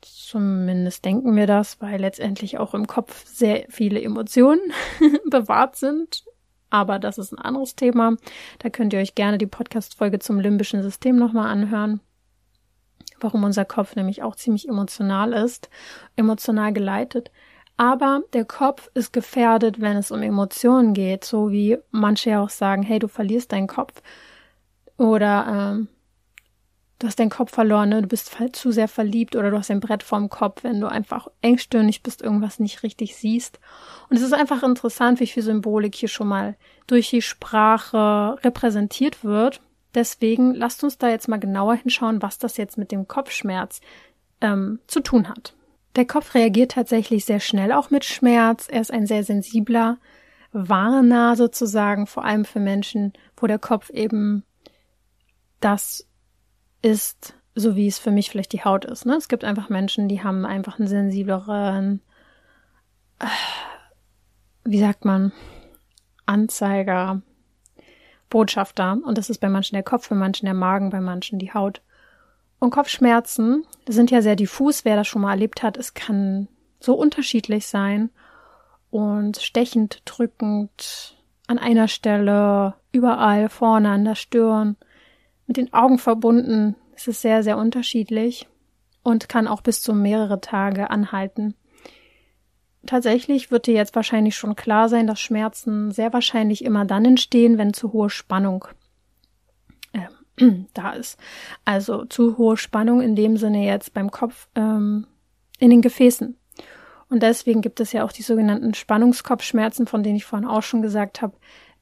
Zumindest 0.00 1.04
denken 1.04 1.36
wir 1.36 1.46
das, 1.46 1.80
weil 1.80 2.00
letztendlich 2.00 2.58
auch 2.58 2.74
im 2.74 2.86
Kopf 2.86 3.24
sehr 3.26 3.66
viele 3.68 4.02
Emotionen 4.02 4.72
bewahrt 5.30 5.76
sind. 5.76 6.24
Aber 6.70 6.98
das 6.98 7.18
ist 7.18 7.32
ein 7.32 7.38
anderes 7.38 7.76
Thema. 7.76 8.16
Da 8.58 8.68
könnt 8.68 8.92
ihr 8.92 8.98
euch 8.98 9.14
gerne 9.14 9.38
die 9.38 9.46
Podcast-Folge 9.46 10.18
zum 10.18 10.40
limbischen 10.40 10.82
System 10.82 11.16
nochmal 11.16 11.48
anhören. 11.48 12.00
Warum 13.20 13.44
unser 13.44 13.64
Kopf 13.64 13.94
nämlich 13.94 14.24
auch 14.24 14.34
ziemlich 14.34 14.68
emotional 14.68 15.32
ist, 15.32 15.70
emotional 16.16 16.72
geleitet. 16.72 17.30
Aber 17.76 18.22
der 18.32 18.44
Kopf 18.44 18.88
ist 18.94 19.12
gefährdet, 19.12 19.80
wenn 19.80 19.96
es 19.96 20.10
um 20.10 20.22
Emotionen 20.22 20.94
geht, 20.94 21.24
so 21.24 21.50
wie 21.50 21.78
manche 21.90 22.30
ja 22.30 22.40
auch 22.42 22.50
sagen, 22.50 22.82
hey, 22.82 23.00
du 23.00 23.08
verlierst 23.08 23.50
deinen 23.50 23.66
Kopf 23.66 24.00
oder 24.96 25.46
ähm, 25.48 25.88
du 27.00 27.08
hast 27.08 27.18
deinen 27.18 27.30
Kopf 27.30 27.52
verloren, 27.52 27.88
ne? 27.88 28.02
du 28.02 28.08
bist 28.08 28.36
zu 28.52 28.70
sehr 28.70 28.86
verliebt 28.86 29.34
oder 29.34 29.50
du 29.50 29.58
hast 29.58 29.72
ein 29.72 29.80
Brett 29.80 30.04
vorm 30.04 30.28
Kopf, 30.28 30.62
wenn 30.62 30.80
du 30.80 30.86
einfach 30.86 31.26
engstirnig 31.40 32.04
bist, 32.04 32.22
irgendwas 32.22 32.60
nicht 32.60 32.84
richtig 32.84 33.16
siehst. 33.16 33.58
Und 34.08 34.16
es 34.16 34.22
ist 34.22 34.34
einfach 34.34 34.62
interessant, 34.62 35.18
wie 35.18 35.26
viel 35.26 35.42
Symbolik 35.42 35.96
hier 35.96 36.08
schon 36.08 36.28
mal 36.28 36.56
durch 36.86 37.10
die 37.10 37.22
Sprache 37.22 38.38
repräsentiert 38.44 39.24
wird. 39.24 39.60
Deswegen 39.94 40.54
lasst 40.54 40.84
uns 40.84 40.96
da 40.96 41.08
jetzt 41.08 41.28
mal 41.28 41.40
genauer 41.40 41.74
hinschauen, 41.74 42.22
was 42.22 42.38
das 42.38 42.56
jetzt 42.56 42.78
mit 42.78 42.92
dem 42.92 43.08
Kopfschmerz 43.08 43.80
ähm, 44.40 44.78
zu 44.86 45.00
tun 45.00 45.28
hat. 45.28 45.54
Der 45.96 46.06
Kopf 46.06 46.34
reagiert 46.34 46.72
tatsächlich 46.72 47.24
sehr 47.24 47.40
schnell 47.40 47.72
auch 47.72 47.90
mit 47.90 48.04
Schmerz. 48.04 48.68
Er 48.68 48.80
ist 48.80 48.90
ein 48.90 49.06
sehr 49.06 49.22
sensibler 49.22 49.98
Warner 50.52 51.36
sozusagen, 51.36 52.06
vor 52.06 52.24
allem 52.24 52.44
für 52.44 52.60
Menschen, 52.60 53.12
wo 53.36 53.46
der 53.46 53.58
Kopf 53.58 53.90
eben 53.90 54.44
das 55.60 56.06
ist, 56.82 57.34
so 57.54 57.76
wie 57.76 57.86
es 57.86 57.98
für 57.98 58.10
mich 58.10 58.30
vielleicht 58.30 58.52
die 58.52 58.64
Haut 58.64 58.84
ist. 58.84 59.06
Ne? 59.06 59.14
Es 59.14 59.28
gibt 59.28 59.44
einfach 59.44 59.68
Menschen, 59.68 60.08
die 60.08 60.22
haben 60.22 60.44
einfach 60.44 60.78
einen 60.78 60.88
sensibleren, 60.88 62.02
äh, 63.18 63.26
wie 64.64 64.80
sagt 64.80 65.04
man, 65.04 65.32
Anzeiger, 66.26 67.22
Botschafter. 68.30 68.98
Und 69.04 69.18
das 69.18 69.30
ist 69.30 69.38
bei 69.38 69.48
manchen 69.48 69.74
der 69.74 69.82
Kopf, 69.82 70.08
bei 70.08 70.16
manchen 70.16 70.46
der 70.46 70.54
Magen, 70.54 70.90
bei 70.90 71.00
manchen 71.00 71.38
die 71.38 71.52
Haut. 71.52 71.82
Und 72.64 72.70
Kopfschmerzen 72.70 73.66
sind 73.86 74.10
ja 74.10 74.22
sehr 74.22 74.36
diffus, 74.36 74.86
wer 74.86 74.96
das 74.96 75.06
schon 75.06 75.20
mal 75.20 75.32
erlebt 75.32 75.62
hat. 75.62 75.76
Es 75.76 75.92
kann 75.92 76.48
so 76.80 76.94
unterschiedlich 76.94 77.66
sein 77.66 78.08
und 78.88 79.36
stechend, 79.36 80.00
drückend, 80.06 81.18
an 81.46 81.58
einer 81.58 81.88
Stelle, 81.88 82.72
überall, 82.90 83.50
vorne, 83.50 83.90
an 83.90 84.06
der 84.06 84.14
Stirn, 84.14 84.78
mit 85.46 85.58
den 85.58 85.74
Augen 85.74 85.98
verbunden. 85.98 86.74
Es 86.96 87.06
ist 87.06 87.20
sehr, 87.20 87.42
sehr 87.42 87.58
unterschiedlich 87.58 88.48
und 89.02 89.28
kann 89.28 89.46
auch 89.46 89.60
bis 89.60 89.82
zu 89.82 89.92
mehrere 89.92 90.40
Tage 90.40 90.88
anhalten. 90.88 91.56
Tatsächlich 92.86 93.50
wird 93.50 93.66
dir 93.66 93.74
jetzt 93.74 93.94
wahrscheinlich 93.94 94.36
schon 94.36 94.56
klar 94.56 94.88
sein, 94.88 95.06
dass 95.06 95.20
Schmerzen 95.20 95.90
sehr 95.90 96.14
wahrscheinlich 96.14 96.64
immer 96.64 96.86
dann 96.86 97.04
entstehen, 97.04 97.58
wenn 97.58 97.74
zu 97.74 97.92
hohe 97.92 98.08
Spannung 98.08 98.64
da 100.74 100.92
ist. 100.92 101.18
Also 101.64 102.04
zu 102.04 102.38
hohe 102.38 102.56
Spannung 102.56 103.00
in 103.00 103.16
dem 103.16 103.36
Sinne 103.36 103.64
jetzt 103.64 103.94
beim 103.94 104.10
Kopf 104.10 104.48
ähm, 104.54 105.06
in 105.58 105.70
den 105.70 105.82
Gefäßen. 105.82 106.36
Und 107.08 107.22
deswegen 107.22 107.60
gibt 107.60 107.80
es 107.80 107.92
ja 107.92 108.04
auch 108.04 108.12
die 108.12 108.22
sogenannten 108.22 108.74
Spannungskopfschmerzen, 108.74 109.86
von 109.86 110.02
denen 110.02 110.16
ich 110.16 110.24
vorhin 110.24 110.48
auch 110.48 110.62
schon 110.62 110.82
gesagt 110.82 111.22
habe, 111.22 111.34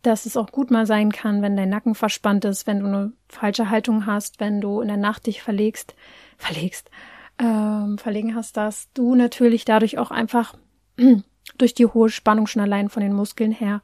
dass 0.03 0.27
es 0.27 0.37
auch 0.37 0.51
gut 0.51 0.71
mal 0.71 0.85
sein 0.85 1.13
kann, 1.13 1.43
wenn 1.43 1.57
dein 1.57 1.69
Nacken 1.69 1.95
verspannt 1.95 2.45
ist, 2.45 2.67
wenn 2.67 2.81
du 2.81 2.87
eine 2.87 3.13
falsche 3.29 3.71
Haltung 3.71 4.05
hast, 4.05 4.41
wenn 4.41 4.61
du 4.61 4.81
in 4.81 4.89
der 4.89 4.97
Nacht 4.97 5.27
dich 5.27 5.43
verlegst, 5.43 5.95
verlegst, 6.37 6.91
ähm, 7.39 7.99
verlegen 7.99 8.35
hast, 8.35 8.57
dass 8.57 8.93
du 8.95 9.15
natürlich 9.15 9.65
dadurch 9.65 9.99
auch 9.99 10.11
einfach 10.11 10.55
durch 11.59 11.75
die 11.75 11.87
hohe 11.87 12.09
Spannung 12.09 12.47
schon 12.47 12.63
allein 12.63 12.89
von 12.89 13.03
den 13.03 13.13
Muskeln 13.13 13.53
her 13.53 13.81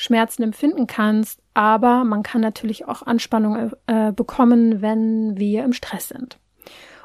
Schmerzen 0.00 0.44
empfinden 0.44 0.86
kannst, 0.86 1.40
aber 1.54 2.04
man 2.04 2.22
kann 2.22 2.40
natürlich 2.40 2.86
auch 2.86 3.02
Anspannung 3.02 3.72
äh, 3.88 4.12
bekommen, 4.12 4.80
wenn 4.80 5.36
wir 5.36 5.64
im 5.64 5.72
Stress 5.72 6.06
sind. 6.06 6.38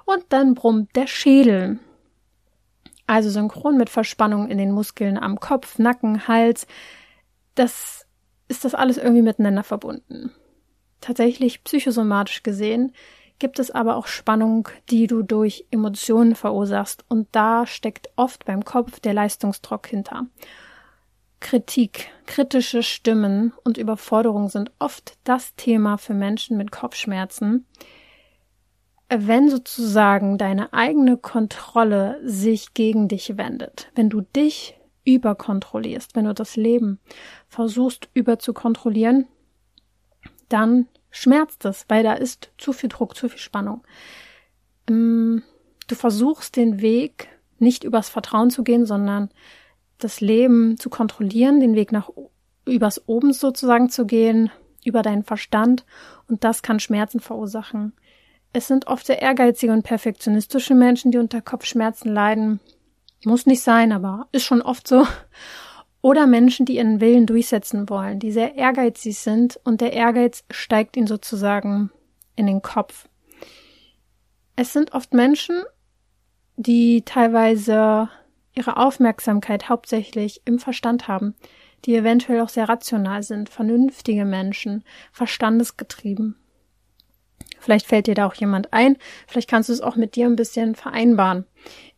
Und 0.06 0.24
dann 0.30 0.54
brummt 0.54 0.96
der 0.96 1.08
Schädel. 1.08 1.80
Also 3.08 3.32
synchron 3.32 3.78
mit 3.78 3.90
Verspannung 3.90 4.48
in 4.48 4.60
den 4.60 4.72
Muskeln 4.72 5.18
am 5.18 5.40
Kopf, 5.40 5.80
Nacken, 5.80 6.28
Hals. 6.28 6.68
Das 7.56 8.06
ist 8.48 8.64
das 8.64 8.76
alles 8.76 8.98
irgendwie 9.00 9.24
miteinander 9.24 9.64
verbunden. 9.64 10.32
Tatsächlich 11.02 11.64
psychosomatisch 11.64 12.44
gesehen 12.44 12.94
gibt 13.40 13.58
es 13.58 13.72
aber 13.72 13.96
auch 13.96 14.06
Spannung, 14.06 14.70
die 14.92 15.08
du 15.08 15.24
durch 15.24 15.66
Emotionen 15.72 16.36
verursachst 16.36 17.06
und 17.10 17.28
da 17.32 17.66
steckt 17.66 18.10
oft 18.18 18.46
beim 18.46 18.64
Kopf 18.64 19.00
der 19.00 19.16
Leistungsdruck 19.16 19.88
hinter. 19.88 20.28
Kritik, 21.44 22.10
kritische 22.26 22.82
Stimmen 22.84 23.52
und 23.66 23.78
Überforderung 23.78 24.48
sind 24.48 24.72
oft 24.80 25.18
das 25.26 25.54
Thema 25.56 25.98
für 25.98 26.14
Menschen 26.14 26.56
mit 26.56 26.72
Kopfschmerzen. 26.72 27.68
Wenn 29.10 29.50
sozusagen 29.50 30.38
deine 30.38 30.72
eigene 30.72 31.18
Kontrolle 31.18 32.20
sich 32.24 32.74
gegen 32.74 33.10
dich 33.10 33.38
wendet, 33.38 33.92
wenn 33.94 34.10
du 34.10 34.22
dich 34.22 34.80
überkontrollierst, 35.04 36.16
wenn 36.16 36.26
du 36.26 36.34
das 36.34 36.56
Leben 36.56 37.00
versuchst 37.50 38.08
überzukontrollieren, 38.14 39.28
dann 40.48 40.88
schmerzt 41.12 41.66
es, 41.66 41.86
weil 41.90 42.04
da 42.04 42.14
ist 42.14 42.52
zu 42.58 42.72
viel 42.72 42.88
Druck, 42.88 43.18
zu 43.18 43.28
viel 43.28 43.40
Spannung. 43.40 43.84
Ähm, 44.90 45.44
du 45.88 45.96
versuchst 45.96 46.56
den 46.56 46.82
Weg 46.82 47.28
nicht 47.60 47.84
übers 47.84 48.08
Vertrauen 48.08 48.50
zu 48.50 48.64
gehen, 48.64 48.86
sondern 48.86 49.30
das 50.04 50.22
Leben 50.22 50.78
zu 50.78 50.90
kontrollieren, 50.90 51.60
den 51.60 51.76
Weg 51.76 51.92
nach 51.92 52.10
übers 52.66 53.08
Oben 53.08 53.34
sozusagen 53.34 53.90
zu 53.90 54.06
gehen, 54.06 54.52
über 54.86 55.02
deinen 55.02 55.24
Verstand 55.24 55.86
und 56.28 56.44
das 56.44 56.62
kann 56.62 56.80
Schmerzen 56.80 57.20
verursachen. 57.20 57.94
Es 58.52 58.68
sind 58.68 58.88
oft 58.88 59.06
sehr 59.06 59.22
ehrgeizige 59.22 59.74
und 59.74 59.84
perfektionistische 59.84 60.76
Menschen, 60.76 61.12
die 61.12 61.18
unter 61.18 61.42
Kopfschmerzen 61.42 62.10
leiden. 62.10 62.60
Muss 63.26 63.46
nicht 63.46 63.62
sein, 63.62 63.92
aber 63.92 64.28
ist 64.32 64.44
schon 64.44 64.62
oft 64.62 64.88
so. 64.88 65.08
Oder 66.02 66.28
Menschen, 66.28 66.66
die 66.66 66.76
ihren 66.76 67.00
Willen 67.00 67.26
durchsetzen 67.26 67.90
wollen, 67.90 68.20
die 68.20 68.32
sehr 68.32 68.56
ehrgeizig 68.56 69.18
sind 69.18 69.60
und 69.64 69.80
der 69.80 69.94
Ehrgeiz 69.94 70.44
steigt 70.52 70.98
ihnen 70.98 71.08
sozusagen 71.08 71.92
in 72.36 72.46
den 72.46 72.62
Kopf. 72.62 73.08
Es 74.56 74.74
sind 74.74 74.94
oft 74.94 75.14
Menschen, 75.14 75.64
die 76.58 77.04
teilweise 77.04 78.10
ihre 78.54 78.78
Aufmerksamkeit 78.78 79.70
hauptsächlich 79.70 80.42
im 80.46 80.60
Verstand 80.60 81.08
haben, 81.08 81.36
die 81.86 81.96
eventuell 81.96 82.42
auch 82.42 82.50
sehr 82.50 82.70
rational 82.70 83.24
sind, 83.24 83.50
vernünftige 83.50 84.26
Menschen, 84.26 84.84
verstandesgetrieben. 85.12 86.38
Vielleicht 87.60 87.88
fällt 87.88 88.08
dir 88.08 88.16
da 88.16 88.28
auch 88.28 88.36
jemand 88.36 88.74
ein, 88.74 88.98
vielleicht 89.28 89.50
kannst 89.50 89.70
du 89.70 89.74
es 89.74 89.82
auch 89.82 89.96
mit 89.96 90.16
dir 90.16 90.26
ein 90.26 90.36
bisschen 90.36 90.76
vereinbaren 90.76 91.46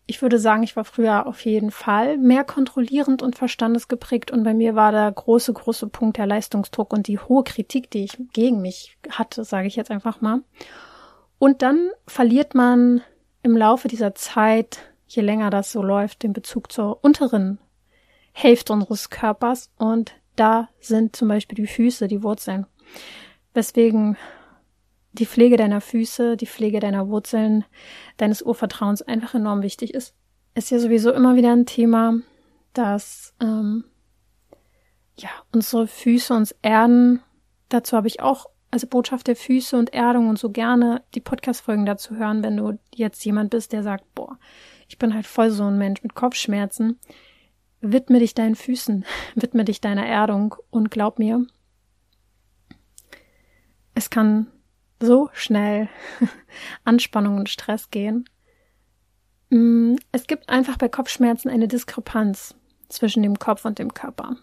ich 0.08 0.22
würde 0.22 0.38
sagen, 0.38 0.64
ich 0.64 0.76
war 0.76 0.86
früher 0.86 1.26
auf 1.26 1.44
jeden 1.46 1.72
Fall 1.72 2.18
mehr 2.18 2.44
kontrollierend 2.44 3.24
und 3.24 3.36
verstandesgeprägt 3.36 4.32
und 4.32 4.44
bei 4.44 4.54
mir 4.54 4.76
war 4.76 4.92
der 4.92 5.12
große, 5.12 5.52
große 5.52 5.88
Punkt 5.88 6.18
der 6.18 6.28
Leistungsdruck 6.28 6.94
und 6.94 7.08
die 7.08 7.20
hohe 7.20 7.44
Kritik, 7.44 7.90
die 7.90 8.04
ich 8.04 8.18
gegen 8.34 8.62
mich 8.62 8.98
hatte, 9.10 9.44
sage 9.44 9.68
ich 9.68 9.76
jetzt 9.76 9.92
einfach 9.92 10.22
mal. 10.22 10.42
Und 11.40 11.64
dann 11.64 11.90
verliert 12.08 12.54
man 12.54 13.02
im 13.42 13.58
Laufe 13.58 13.88
dieser 13.88 14.14
Zeit, 14.14 14.80
je 15.08 15.22
länger 15.22 15.50
das 15.50 15.72
so 15.72 15.82
läuft, 15.82 16.24
den 16.24 16.34
Bezug 16.34 16.72
zur 16.72 17.04
unteren 17.04 17.60
Hälfte 18.32 18.74
unseres 18.74 19.10
Körpers 19.10 19.72
und 19.78 20.14
da 20.36 20.68
sind 20.80 21.16
zum 21.16 21.30
Beispiel 21.30 21.56
die 21.56 21.68
Füße, 21.68 22.08
die 22.08 22.24
Wurzeln. 22.24 22.66
Weswegen 23.54 24.18
die 25.14 25.26
Pflege 25.26 25.56
deiner 25.56 25.80
Füße, 25.80 26.36
die 26.36 26.48
Pflege 26.48 26.82
deiner 26.82 27.08
Wurzeln, 27.08 27.64
deines 28.18 28.42
Urvertrauens 28.42 29.02
einfach 29.02 29.34
enorm 29.36 29.62
wichtig 29.62 29.94
ist. 29.94 30.14
Ist 30.56 30.72
ja 30.72 30.80
sowieso 30.80 31.12
immer 31.12 31.36
wieder 31.36 31.54
ein 31.54 31.66
Thema, 31.66 32.20
dass 32.74 33.34
ähm, 33.42 33.86
ja 35.18 35.30
unsere 35.54 35.88
Füße 35.88 36.34
uns 36.34 36.54
erden. 36.62 37.22
Dazu 37.70 37.96
habe 37.96 38.08
ich 38.08 38.20
auch 38.20 38.48
also 38.72 38.88
Botschaft 38.88 39.28
der 39.28 39.38
Füße 39.38 39.78
und 39.78 39.94
Erdung 39.94 40.28
und 40.28 40.38
so 40.38 40.50
gerne 40.50 41.02
die 41.14 41.22
Podcast-Folgen 41.22 41.86
dazu 41.86 42.18
hören, 42.18 42.44
wenn 42.44 42.58
du 42.58 42.78
jetzt 42.94 43.24
jemand 43.24 43.52
bist, 43.52 43.72
der 43.72 43.84
sagt, 43.84 44.14
boah, 44.16 44.38
ich 44.96 45.00
bin 45.00 45.14
halt 45.14 45.28
voll 45.28 45.50
so 45.50 45.66
ein 45.66 45.78
Mensch 45.78 46.04
mit 46.04 46.16
Kopfschmerzen. 46.16 47.02
Widme 47.82 48.20
dich 48.20 48.34
deinen 48.34 48.56
Füßen, 48.56 49.04
widme 49.36 49.66
dich 49.66 49.82
deiner 49.82 50.06
Erdung 50.06 50.56
und 50.70 50.90
glaub 50.90 51.20
mir, 51.20 51.46
es 53.94 54.10
kann 54.10 54.48
so 55.02 55.30
schnell 55.34 55.90
Anspannung 56.86 57.36
und 57.36 57.50
Stress 57.50 57.92
gehen. 57.92 58.24
Mm, 59.50 59.96
es 60.14 60.28
gibt 60.28 60.48
einfach 60.48 60.78
bei 60.78 60.88
Kopfschmerzen 60.88 61.50
eine 61.50 61.68
Diskrepanz 61.68 62.56
zwischen 62.88 63.22
dem 63.22 63.38
Kopf 63.38 63.66
und 63.66 63.80
dem 63.80 63.94
Körper. 63.94 64.38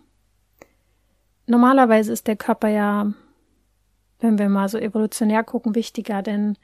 Normalerweise 1.46 2.12
ist 2.12 2.26
der 2.26 2.36
Körper 2.36 2.68
ja, 2.68 3.10
wenn 4.20 4.38
wir 4.38 4.50
mal 4.50 4.68
so 4.68 4.76
evolutionär 4.76 5.44
gucken, 5.44 5.74
wichtiger, 5.74 6.20
denn 6.20 6.58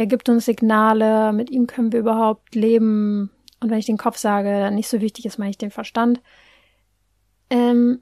er 0.00 0.06
gibt 0.06 0.30
uns 0.30 0.46
Signale, 0.46 1.30
mit 1.34 1.50
ihm 1.50 1.66
können 1.66 1.92
wir 1.92 2.00
überhaupt 2.00 2.54
leben. 2.54 3.30
Und 3.60 3.68
wenn 3.68 3.76
ich 3.76 3.84
den 3.84 3.98
Kopf 3.98 4.16
sage, 4.16 4.70
nicht 4.70 4.88
so 4.88 5.02
wichtig 5.02 5.26
ist, 5.26 5.36
meine 5.36 5.50
ich 5.50 5.58
den 5.58 5.70
Verstand. 5.70 6.22
Ähm, 7.50 8.00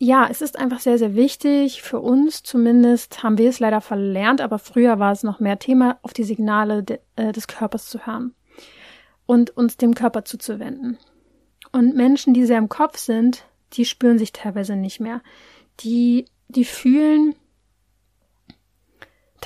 ja, 0.00 0.26
es 0.28 0.42
ist 0.42 0.58
einfach 0.58 0.80
sehr, 0.80 0.98
sehr 0.98 1.14
wichtig. 1.14 1.82
Für 1.82 2.00
uns 2.00 2.42
zumindest 2.42 3.22
haben 3.22 3.38
wir 3.38 3.48
es 3.48 3.60
leider 3.60 3.80
verlernt, 3.80 4.40
aber 4.40 4.58
früher 4.58 4.98
war 4.98 5.12
es 5.12 5.22
noch 5.22 5.38
mehr 5.38 5.60
Thema, 5.60 6.00
auf 6.02 6.12
die 6.12 6.24
Signale 6.24 6.82
de, 6.82 6.98
äh, 7.14 7.30
des 7.30 7.46
Körpers 7.46 7.88
zu 7.88 8.04
hören 8.04 8.34
und 9.24 9.56
uns 9.56 9.76
dem 9.76 9.94
Körper 9.94 10.24
zuzuwenden. 10.24 10.98
Und 11.70 11.94
Menschen, 11.94 12.34
die 12.34 12.44
sehr 12.44 12.58
im 12.58 12.68
Kopf 12.68 12.98
sind, 12.98 13.44
die 13.74 13.84
spüren 13.84 14.18
sich 14.18 14.32
teilweise 14.32 14.74
nicht 14.74 14.98
mehr. 14.98 15.22
Die, 15.78 16.24
die 16.48 16.64
fühlen 16.64 17.36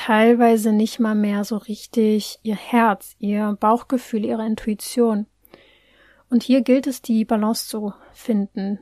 teilweise 0.06 0.72
nicht 0.72 1.00
mal 1.00 1.14
mehr 1.14 1.44
so 1.44 1.56
richtig 1.56 2.38
ihr 2.42 2.56
Herz, 2.56 3.14
ihr 3.18 3.56
Bauchgefühl, 3.60 4.24
ihre 4.24 4.46
Intuition. 4.46 5.26
Und 6.28 6.42
hier 6.42 6.62
gilt 6.62 6.86
es, 6.86 7.02
die 7.02 7.24
Balance 7.24 7.66
zu 7.66 7.92
finden 8.12 8.78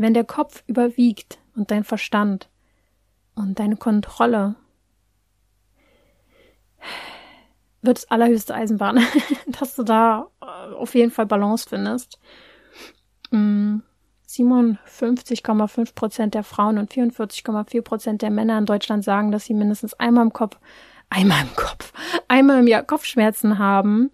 wenn 0.00 0.14
der 0.14 0.24
Kopf 0.24 0.64
überwiegt 0.66 1.38
und 1.54 1.70
dein 1.70 1.84
Verstand 1.84 2.48
und 3.34 3.58
deine 3.58 3.76
Kontrolle, 3.76 4.56
wird 7.82 7.98
es 7.98 8.10
allerhöchste 8.10 8.54
Eisenbahn, 8.54 9.00
dass 9.46 9.76
du 9.76 9.82
da 9.82 10.28
äh, 10.40 10.74
auf 10.74 10.94
jeden 10.94 11.10
Fall 11.10 11.26
Balance 11.26 11.68
findest. 11.68 12.18
57,5 14.30 15.80
mm, 15.80 15.94
Prozent 15.94 16.34
der 16.34 16.44
Frauen 16.44 16.78
und 16.78 16.92
44,4 16.92 17.82
Prozent 17.82 18.22
der 18.22 18.30
Männer 18.30 18.58
in 18.58 18.66
Deutschland 18.66 19.04
sagen, 19.04 19.32
dass 19.32 19.44
sie 19.44 19.54
mindestens 19.54 19.94
einmal 19.94 20.24
im 20.24 20.32
Kopf, 20.32 20.58
einmal 21.08 21.42
im 21.42 21.54
Kopf, 21.56 21.92
einmal 22.28 22.60
im 22.60 22.68
Jahr 22.68 22.84
Kopfschmerzen 22.84 23.58
haben. 23.58 24.10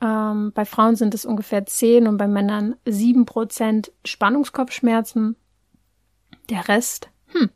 Ähm, 0.00 0.52
bei 0.54 0.64
Frauen 0.64 0.96
sind 0.96 1.14
es 1.14 1.24
ungefähr 1.24 1.66
10 1.66 2.06
und 2.06 2.16
bei 2.18 2.28
Männern 2.28 2.76
7 2.86 3.26
Prozent 3.26 3.92
Spannungskopfschmerzen. 4.04 5.36
Der 6.48 6.68
Rest, 6.68 7.10
hm, 7.26 7.50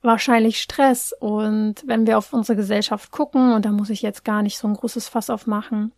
wahrscheinlich 0.00 0.60
Stress. 0.60 1.12
Und 1.18 1.82
wenn 1.86 2.06
wir 2.06 2.18
auf 2.18 2.32
unsere 2.32 2.56
Gesellschaft 2.56 3.10
gucken, 3.10 3.52
und 3.52 3.64
da 3.64 3.72
muss 3.72 3.90
ich 3.90 4.02
jetzt 4.02 4.24
gar 4.24 4.42
nicht 4.42 4.58
so 4.58 4.68
ein 4.68 4.74
großes 4.74 5.08
Fass 5.08 5.30
aufmachen, 5.30 5.92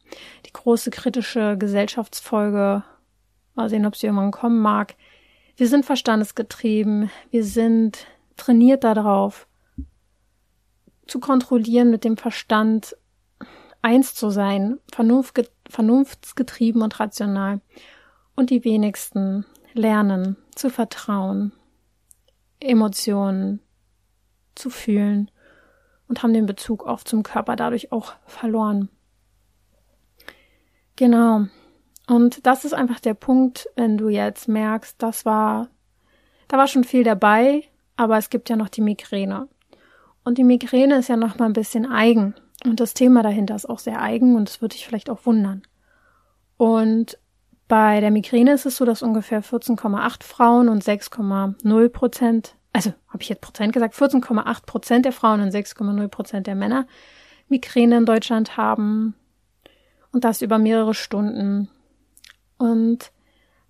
die 0.46 0.52
große 0.52 0.90
kritische 0.90 1.58
Gesellschaftsfolge, 1.58 2.82
mal 3.56 3.68
sehen, 3.68 3.86
ob 3.86 3.96
sie 3.96 4.06
irgendwann 4.06 4.30
kommen 4.30 4.60
mag. 4.60 4.94
Wir 5.56 5.68
sind 5.68 5.84
verstandesgetrieben, 5.84 7.10
wir 7.30 7.44
sind 7.44 8.06
trainiert 8.36 8.84
darauf, 8.84 9.46
zu 11.06 11.20
kontrollieren 11.20 11.90
mit 11.90 12.04
dem 12.04 12.16
Verstand 12.16 12.96
eins 13.82 14.14
zu 14.14 14.30
sein, 14.30 14.78
Vernunft, 14.92 15.50
vernunftsgetrieben 15.68 16.82
und 16.82 16.98
rational. 16.98 17.60
Und 18.34 18.50
die 18.50 18.64
wenigsten 18.64 19.46
lernen 19.72 20.36
zu 20.54 20.68
vertrauen, 20.68 21.52
Emotionen 22.60 23.60
zu 24.54 24.68
fühlen 24.68 25.30
und 26.08 26.22
haben 26.22 26.34
den 26.34 26.46
Bezug 26.46 26.84
oft 26.84 27.08
zum 27.08 27.22
Körper 27.22 27.56
dadurch 27.56 27.92
auch 27.92 28.12
verloren. 28.26 28.88
Genau. 30.96 31.46
Und 32.06 32.46
das 32.46 32.64
ist 32.64 32.72
einfach 32.72 33.00
der 33.00 33.14
Punkt, 33.14 33.68
wenn 33.74 33.98
du 33.98 34.08
jetzt 34.08 34.48
merkst, 34.48 34.96
das 35.02 35.24
war, 35.24 35.68
da 36.48 36.56
war 36.56 36.68
schon 36.68 36.84
viel 36.84 37.02
dabei, 37.02 37.64
aber 37.96 38.16
es 38.16 38.30
gibt 38.30 38.48
ja 38.48 38.56
noch 38.56 38.68
die 38.68 38.80
Migräne. 38.80 39.48
Und 40.24 40.38
die 40.38 40.44
Migräne 40.44 40.96
ist 40.98 41.08
ja 41.08 41.16
noch 41.16 41.38
mal 41.38 41.46
ein 41.46 41.52
bisschen 41.52 41.86
eigen. 41.86 42.34
Und 42.64 42.80
das 42.80 42.94
Thema 42.94 43.22
dahinter 43.22 43.54
ist 43.54 43.68
auch 43.68 43.78
sehr 43.78 44.00
eigen 44.00 44.36
und 44.36 44.48
es 44.48 44.60
würde 44.60 44.74
dich 44.74 44.86
vielleicht 44.86 45.10
auch 45.10 45.26
wundern. 45.26 45.62
Und 46.56 47.18
bei 47.68 48.00
der 48.00 48.10
Migräne 48.10 48.52
ist 48.52 48.66
es 48.66 48.76
so, 48.76 48.84
dass 48.84 49.02
ungefähr 49.02 49.42
14,8 49.42 50.22
Frauen 50.22 50.68
und 50.68 50.84
6,0 50.84 51.88
Prozent, 51.88 52.54
also 52.72 52.92
habe 53.08 53.22
ich 53.22 53.28
jetzt 53.28 53.40
Prozent 53.40 53.72
gesagt, 53.72 53.94
14,8 53.94 54.66
Prozent 54.66 55.04
der 55.04 55.12
Frauen 55.12 55.40
und 55.40 55.52
6,0 55.52 56.08
Prozent 56.08 56.46
der 56.46 56.54
Männer 56.54 56.86
Migräne 57.48 57.98
in 57.98 58.06
Deutschland 58.06 58.56
haben. 58.56 59.14
Und 60.12 60.24
das 60.24 60.42
über 60.42 60.58
mehrere 60.58 60.94
Stunden. 60.94 61.68
Und 62.58 63.12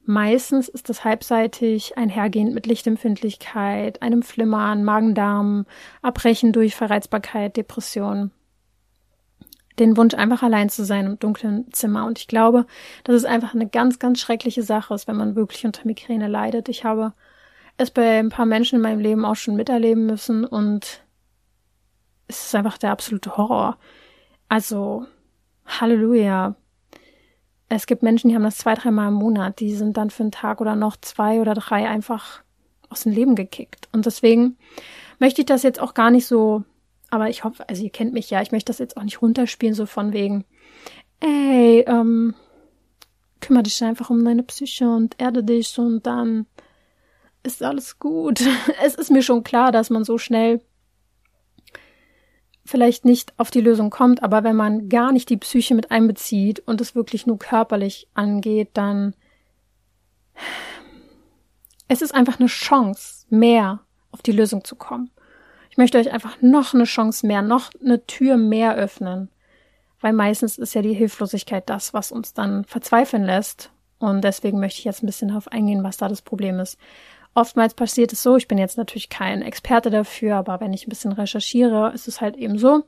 Meistens 0.09 0.69
ist 0.69 0.89
das 0.89 1.03
halbseitig 1.03 1.99
einhergehend 1.99 2.55
mit 2.55 2.67
Lichtempfindlichkeit, 2.67 4.03
einem 4.03 4.23
Flimmern, 4.23 4.85
Magen-Darm, 4.85 5.67
Abbrechen 6.01 6.53
durch 6.53 6.77
Verreizbarkeit, 6.77 7.57
Depression. 7.57 8.31
Den 9.81 9.97
Wunsch, 9.97 10.15
einfach 10.15 10.45
allein 10.45 10.69
zu 10.69 10.85
sein 10.85 11.07
im 11.07 11.19
dunklen 11.19 11.73
Zimmer. 11.73 12.07
Und 12.07 12.21
ich 12.21 12.29
glaube, 12.29 12.67
dass 13.03 13.17
es 13.17 13.25
einfach 13.25 13.53
eine 13.53 13.69
ganz, 13.69 13.99
ganz 13.99 14.21
schreckliche 14.21 14.63
Sache 14.63 14.95
ist, 14.95 15.09
wenn 15.09 15.17
man 15.17 15.35
wirklich 15.35 15.67
unter 15.67 15.85
Migräne 15.85 16.29
leidet. 16.29 16.69
Ich 16.69 16.85
habe 16.85 17.13
es 17.77 17.91
bei 17.91 18.21
ein 18.21 18.29
paar 18.29 18.47
Menschen 18.47 18.77
in 18.77 18.83
meinem 18.83 19.01
Leben 19.01 19.25
auch 19.25 19.35
schon 19.35 19.57
miterleben 19.57 20.07
müssen 20.07 20.45
und 20.45 21.05
es 22.29 22.47
ist 22.47 22.55
einfach 22.55 22.79
der 22.79 22.93
absolute 22.93 23.37
Horror. 23.37 23.77
Also, 24.49 25.05
Halleluja 25.67 26.55
es 27.69 27.87
gibt 27.87 28.03
Menschen, 28.03 28.29
die 28.29 28.35
haben 28.35 28.43
das 28.43 28.59
zwei, 28.59 28.75
dreimal 28.75 29.09
im 29.09 29.15
Monat. 29.15 29.61
Die 29.61 29.75
sind 29.75 29.97
dann 29.97 30.11
für 30.11 30.23
einen 30.23 30.33
Tag 30.33 30.61
oder 30.61 30.77
noch 30.77 30.97
zwei 30.97 31.41
oder 31.41 31.55
drei 31.55 31.89
einfach 31.89 32.43
aus 32.89 33.03
dem 33.03 33.13
Leben 33.13 33.35
gekickt. 33.35 33.89
Und 33.93 34.07
deswegen 34.07 34.57
möchte 35.19 35.41
ich 35.41 35.47
das 35.47 35.63
jetzt 35.63 35.81
auch 35.81 35.95
gar 35.95 36.11
nicht 36.11 36.27
so, 36.27 36.65
aber 37.11 37.29
ich 37.29 37.45
hoffe, 37.45 37.69
also 37.69 37.83
ihr 37.83 37.91
kennt 37.91 38.13
mich 38.13 38.31
ja, 38.31 38.43
ich 38.43 38.53
möchte 38.53 38.71
das 38.71 38.79
jetzt 38.79 38.97
auch 38.97 39.03
nicht 39.03 39.21
runterspielen, 39.21 39.75
so 39.75 39.87
von 39.87 40.13
wegen, 40.13 40.45
ey, 41.21 41.85
ähm, 41.87 42.35
kümmere 43.41 43.65
dich 43.65 43.83
einfach 43.83 44.11
um 44.11 44.25
deine 44.25 44.43
Psyche 44.45 44.89
und 44.89 45.21
erde 45.21 45.43
dich 45.43 45.79
und 45.79 46.07
dann 46.07 46.47
ist 47.43 47.63
alles 47.63 47.99
gut. 47.99 48.41
Es 48.85 48.95
ist 48.95 49.11
mir 49.11 49.23
schon 49.23 49.43
klar, 49.43 49.73
dass 49.73 49.91
man 49.91 50.05
so 50.05 50.19
schnell 50.19 50.61
vielleicht 52.67 53.05
nicht 53.05 53.33
auf 53.39 53.51
die 53.51 53.61
Lösung 53.61 53.91
kommt, 53.91 54.23
aber 54.23 54.45
wenn 54.45 54.57
man 54.57 54.89
gar 54.89 55.13
nicht 55.13 55.31
die 55.31 55.37
Psyche 55.37 55.75
mit 55.75 55.91
einbezieht 55.91 56.61
und 56.61 56.81
es 56.81 56.95
wirklich 56.95 57.27
nur 57.27 57.39
körperlich 57.39 58.09
angeht, 58.15 58.71
dann 58.75 59.15
es 61.89 62.03
ist 62.03 62.15
einfach 62.15 62.39
eine 62.39 62.49
Chance 62.49 63.27
mehr 63.31 63.81
auf 64.11 64.23
die 64.23 64.33
Lösung 64.33 64.65
zu 64.65 64.77
kommen. 64.77 65.11
Ich 65.71 65.77
möchte 65.77 65.99
euch 65.99 66.11
einfach 66.11 66.41
noch 66.41 66.75
eine 66.75 66.85
Chance 66.85 67.27
mehr, 67.27 67.43
noch 67.43 67.71
eine 67.85 68.05
Tür 68.07 68.37
mehr 68.37 68.75
öffnen, 68.77 69.31
weil 70.01 70.13
meistens 70.13 70.59
ist 70.59 70.75
ja 70.75 70.83
die 70.83 70.95
Hilflosigkeit 70.95 71.69
das, 71.69 71.95
was 71.95 72.13
uns 72.13 72.33
dann 72.33 72.65
verzweifeln 72.65 73.25
lässt. 73.25 73.71
Und 73.99 74.23
deswegen 74.23 74.59
möchte 74.59 74.79
ich 74.79 74.85
jetzt 74.85 75.03
ein 75.03 75.07
bisschen 75.07 75.29
darauf 75.29 75.49
eingehen, 75.49 75.85
was 75.85 75.97
da 75.97 76.09
das 76.09 76.23
Problem 76.23 76.61
ist. 76.61 76.79
Oftmals 77.37 77.75
passiert 77.75 78.15
es 78.15 78.23
so, 78.23 78.37
ich 78.37 78.49
bin 78.49 78.57
jetzt 78.57 78.79
natürlich 78.79 79.11
kein 79.11 79.43
Experte 79.43 79.91
dafür, 79.91 80.37
aber 80.37 80.59
wenn 80.61 80.73
ich 80.73 80.87
ein 80.87 80.89
bisschen 80.89 81.13
recherchiere, 81.13 81.93
ist 81.93 82.09
es 82.09 82.23
halt 82.23 82.35
eben 82.35 82.57
so, 82.57 82.85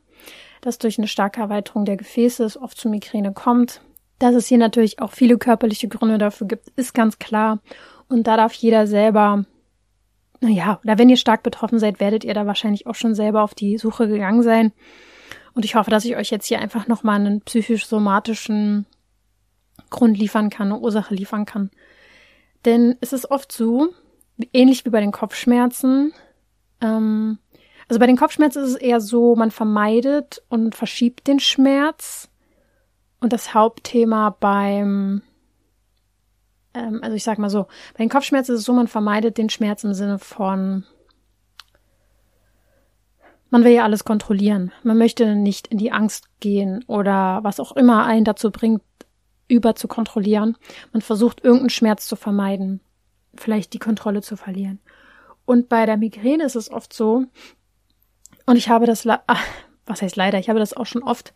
dass 0.62 0.78
durch 0.78 0.97
eine 0.97 1.07
starke 1.07 1.43
Erweiterung 1.43 1.85
der 1.85 1.99
Gefäße 1.99 2.45
es 2.45 2.57
oft 2.57 2.78
zu 2.78 2.88
Migräne 2.88 3.35
kommt. 3.35 3.83
Dass 4.19 4.35
es 4.35 4.47
hier 4.47 4.57
natürlich 4.57 5.02
auch 5.02 5.12
viele 5.12 5.37
körperliche 5.37 5.88
Gründe 5.88 6.17
dafür 6.17 6.47
gibt, 6.47 6.69
ist 6.76 6.95
ganz 6.95 7.19
klar. 7.19 7.61
Und 8.09 8.26
da 8.26 8.38
darf 8.38 8.55
jeder 8.55 8.87
selber, 8.87 9.45
naja, 10.40 10.81
oder 10.83 10.97
wenn 10.97 11.11
ihr 11.11 11.19
stark 11.19 11.43
betroffen 11.43 11.78
seid, 11.78 12.00
werdet 12.00 12.25
ihr 12.25 12.33
da 12.33 12.47
wahrscheinlich 12.47 12.87
auch 12.87 12.95
schon 12.95 13.14
selber 13.14 13.43
auf 13.43 13.55
die 13.55 13.76
Suche 13.76 14.09
gegangen 14.09 14.43
sein. 14.43 14.73
Und 15.52 15.67
ich 15.67 15.75
hoffe, 15.75 15.90
dass 15.90 16.07
ich 16.07 16.17
euch 16.17 16.31
jetzt 16.31 16.47
hier 16.47 16.61
einfach 16.61 16.88
nochmal 16.88 17.17
einen 17.17 17.43
psychisch-somatischen 17.43 18.87
Grund 19.90 20.17
liefern 20.17 20.49
kann, 20.49 20.73
eine 20.73 20.81
Ursache 20.81 21.14
liefern 21.14 21.45
kann. 21.45 21.71
Denn 22.64 22.97
es 23.02 23.12
ist 23.12 23.31
oft 23.31 23.52
so, 23.52 23.90
ähnlich 24.52 24.85
wie 24.85 24.90
bei 24.90 25.00
den 25.00 25.12
Kopfschmerzen. 25.12 26.12
Ähm, 26.80 27.38
also 27.88 27.99
bei 27.99 28.07
den 28.07 28.16
Kopfschmerzen 28.16 28.62
ist 28.62 28.71
es 28.71 28.76
eher 28.76 29.00
so, 29.00 29.35
man 29.35 29.50
vermeidet 29.50 30.42
und 30.49 30.75
verschiebt 30.75 31.26
den 31.26 31.40
Schmerz. 31.40 32.28
Und 33.21 33.33
das 33.33 33.54
Hauptthema 33.54 34.30
beim, 34.38 35.23
ähm, 36.75 37.00
also 37.02 37.16
ich 37.16 37.25
sag 37.25 37.38
mal 37.38 37.50
so, 37.50 37.64
bei 37.95 38.04
den 38.04 38.11
Kopfschmerzen 38.11 38.52
ist 38.52 38.61
es 38.61 38.64
so, 38.64 38.73
man 38.73 38.88
vermeidet 38.88 39.38
den 39.38 39.50
Schmerz 39.50 39.83
im 39.85 39.95
Sinne 39.95 40.18
von, 40.18 40.85
man 43.50 43.64
will 43.64 43.73
ja 43.73 43.85
alles 43.85 44.04
kontrollieren. 44.04 44.73
Man 44.83 44.99
möchte 44.99 45.35
nicht 45.35 45.68
in 45.68 45.78
die 45.78 45.90
Angst 45.90 46.28
gehen 46.40 46.85
oder 46.87 47.40
was 47.42 47.59
auch 47.59 47.73
immer 47.73 48.04
einen 48.04 48.24
dazu 48.24 48.51
bringt, 48.51 48.83
über 49.48 49.74
zu 49.74 49.88
kontrollieren. 49.88 50.59
Man 50.92 51.01
versucht 51.01 51.42
irgendeinen 51.42 51.70
Schmerz 51.70 52.07
zu 52.07 52.16
vermeiden 52.16 52.81
vielleicht 53.35 53.73
die 53.73 53.79
Kontrolle 53.79 54.23
zu 54.23 54.37
verlieren. 54.37 54.81
Und 55.45 55.69
bei 55.69 55.87
der 55.87 55.97
Migräne 55.97 56.45
ist 56.45 56.57
es 56.57 56.71
oft 56.71 56.93
so, 56.93 57.25
und 58.47 58.57
ich 58.57 58.69
habe 58.69 58.87
das, 58.87 59.07
ach, 59.07 59.45
was 59.87 60.03
heißt 60.03 60.17
leider, 60.17 60.38
ich 60.38 60.49
habe 60.49 60.59
das 60.59 60.75
auch 60.75 60.87
schon 60.87 61.03
oft 61.03 61.35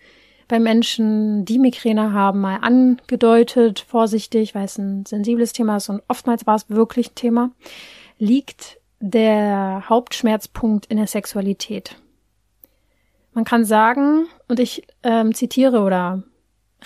bei 0.48 0.58
Menschen, 0.58 1.44
die 1.44 1.58
Migräne 1.58 2.12
haben, 2.12 2.40
mal 2.40 2.56
angedeutet, 2.56 3.80
vorsichtig, 3.80 4.54
weil 4.54 4.64
es 4.64 4.78
ein 4.78 5.06
sensibles 5.06 5.52
Thema 5.52 5.76
ist 5.76 5.88
und 5.88 6.02
oftmals 6.08 6.46
war 6.46 6.56
es 6.56 6.68
wirklich 6.68 7.10
ein 7.10 7.14
Thema, 7.14 7.50
liegt 8.18 8.78
der 9.00 9.88
Hauptschmerzpunkt 9.88 10.86
in 10.86 10.96
der 10.96 11.06
Sexualität. 11.06 11.96
Man 13.32 13.44
kann 13.44 13.64
sagen, 13.64 14.26
und 14.48 14.60
ich 14.60 14.86
ähm, 15.02 15.34
zitiere 15.34 15.80
oder 15.80 16.22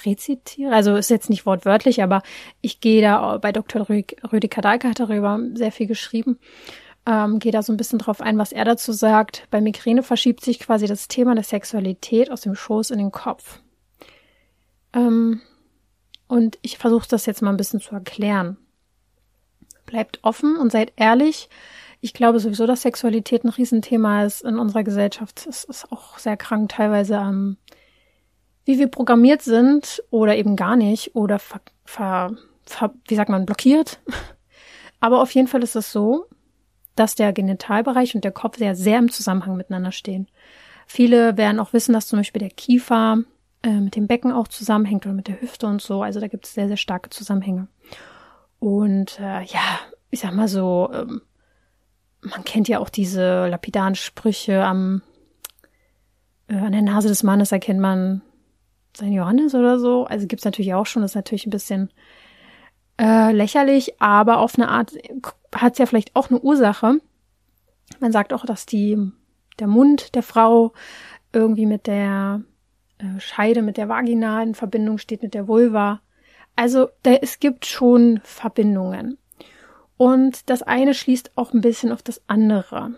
rezitiere. 0.04 0.72
Also 0.72 0.96
ist 0.96 1.10
jetzt 1.10 1.30
nicht 1.30 1.46
wortwörtlich, 1.46 2.02
aber 2.02 2.22
ich 2.60 2.80
gehe 2.80 3.02
da 3.02 3.38
bei 3.38 3.52
Dr. 3.52 3.88
Rüdiger 3.88 4.62
Dahlke 4.62 4.88
hat 4.88 5.00
darüber 5.00 5.40
sehr 5.54 5.72
viel 5.72 5.86
geschrieben. 5.86 6.38
Ähm, 7.06 7.38
gehe 7.38 7.52
da 7.52 7.62
so 7.62 7.72
ein 7.72 7.76
bisschen 7.76 8.00
drauf 8.00 8.20
ein, 8.20 8.36
was 8.36 8.52
er 8.52 8.64
dazu 8.64 8.92
sagt. 8.92 9.46
Bei 9.50 9.60
Migräne 9.60 10.02
verschiebt 10.02 10.44
sich 10.44 10.58
quasi 10.58 10.86
das 10.86 11.06
Thema 11.06 11.34
der 11.34 11.44
Sexualität 11.44 12.32
aus 12.32 12.40
dem 12.40 12.56
Schoß 12.56 12.90
in 12.90 12.98
den 12.98 13.12
Kopf. 13.12 13.60
Ähm, 14.92 15.40
und 16.26 16.58
ich 16.62 16.78
versuche 16.78 17.06
das 17.08 17.26
jetzt 17.26 17.42
mal 17.42 17.50
ein 17.50 17.56
bisschen 17.56 17.80
zu 17.80 17.94
erklären. 17.94 18.56
Bleibt 19.86 20.18
offen 20.22 20.56
und 20.56 20.72
seid 20.72 20.92
ehrlich. 20.96 21.48
Ich 22.00 22.12
glaube 22.12 22.40
sowieso, 22.40 22.66
dass 22.66 22.82
Sexualität 22.82 23.44
ein 23.44 23.50
Riesenthema 23.50 24.24
ist 24.24 24.42
in 24.42 24.58
unserer 24.58 24.82
Gesellschaft. 24.82 25.46
Es 25.48 25.64
ist 25.64 25.90
auch 25.92 26.18
sehr 26.18 26.36
krank 26.36 26.70
teilweise 26.70 27.14
ähm, 27.14 27.56
wie 28.66 28.78
wir 28.78 28.88
programmiert 28.88 29.40
sind 29.42 30.02
oder 30.10 30.36
eben 30.36 30.56
gar 30.56 30.76
nicht 30.76 31.14
oder 31.14 31.38
ver, 31.38 31.60
ver, 31.86 32.36
ver, 32.66 32.92
wie 33.08 33.14
sagt 33.14 33.30
man, 33.30 33.46
blockiert. 33.46 34.00
Aber 35.00 35.22
auf 35.22 35.30
jeden 35.30 35.48
Fall 35.48 35.62
ist 35.62 35.76
es 35.76 35.92
so, 35.92 36.26
dass 36.96 37.14
der 37.14 37.32
Genitalbereich 37.32 38.14
und 38.14 38.24
der 38.24 38.32
Kopf 38.32 38.58
sehr, 38.58 38.74
sehr 38.74 38.98
im 38.98 39.10
Zusammenhang 39.10 39.56
miteinander 39.56 39.92
stehen. 39.92 40.26
Viele 40.86 41.36
werden 41.36 41.60
auch 41.60 41.72
wissen, 41.72 41.92
dass 41.92 42.08
zum 42.08 42.18
Beispiel 42.18 42.40
der 42.40 42.50
Kiefer 42.50 43.18
äh, 43.62 43.70
mit 43.70 43.94
dem 43.94 44.08
Becken 44.08 44.32
auch 44.32 44.48
zusammenhängt 44.48 45.06
oder 45.06 45.14
mit 45.14 45.28
der 45.28 45.40
Hüfte 45.40 45.66
und 45.66 45.80
so. 45.80 46.02
Also 46.02 46.18
da 46.18 46.26
gibt 46.26 46.46
es 46.46 46.54
sehr, 46.54 46.66
sehr 46.66 46.76
starke 46.76 47.10
Zusammenhänge. 47.10 47.68
Und 48.58 49.20
äh, 49.20 49.44
ja, 49.44 49.78
ich 50.10 50.20
sag 50.20 50.32
mal 50.34 50.48
so, 50.48 50.90
ähm, 50.92 51.22
man 52.20 52.42
kennt 52.42 52.66
ja 52.66 52.80
auch 52.80 52.88
diese 52.88 53.46
lapidaren 53.46 53.94
Sprüche 53.94 54.64
am 54.64 55.02
äh, 56.48 56.56
an 56.56 56.72
der 56.72 56.82
Nase 56.82 57.08
des 57.08 57.22
Mannes 57.22 57.52
erkennt 57.52 57.80
man 57.80 58.22
sein 58.96 59.12
Johannes 59.12 59.54
oder 59.54 59.78
so. 59.78 60.04
Also 60.04 60.26
gibt's 60.26 60.44
natürlich 60.44 60.74
auch 60.74 60.86
schon, 60.86 61.02
das 61.02 61.12
ist 61.12 61.16
natürlich 61.16 61.46
ein 61.46 61.50
bisschen 61.50 61.90
äh, 63.00 63.32
lächerlich, 63.32 64.00
aber 64.00 64.38
auf 64.38 64.56
eine 64.56 64.68
Art 64.68 64.92
hat's 65.54 65.78
ja 65.78 65.86
vielleicht 65.86 66.16
auch 66.16 66.30
eine 66.30 66.40
Ursache. 66.40 67.00
Man 68.00 68.12
sagt 68.12 68.32
auch, 68.32 68.44
dass 68.44 68.66
die, 68.66 68.98
der 69.58 69.66
Mund 69.66 70.14
der 70.14 70.22
Frau 70.22 70.72
irgendwie 71.32 71.66
mit 71.66 71.86
der 71.86 72.42
äh, 72.98 73.20
Scheide, 73.20 73.62
mit 73.62 73.76
der 73.76 73.88
Vagina 73.88 74.42
in 74.42 74.54
Verbindung 74.54 74.98
steht, 74.98 75.22
mit 75.22 75.34
der 75.34 75.48
Vulva. 75.48 76.00
Also 76.56 76.88
da, 77.02 77.12
es 77.12 77.38
gibt 77.38 77.66
schon 77.66 78.20
Verbindungen. 78.22 79.18
Und 79.98 80.50
das 80.50 80.62
eine 80.62 80.94
schließt 80.94 81.32
auch 81.36 81.52
ein 81.52 81.60
bisschen 81.60 81.92
auf 81.92 82.02
das 82.02 82.22
andere. 82.26 82.94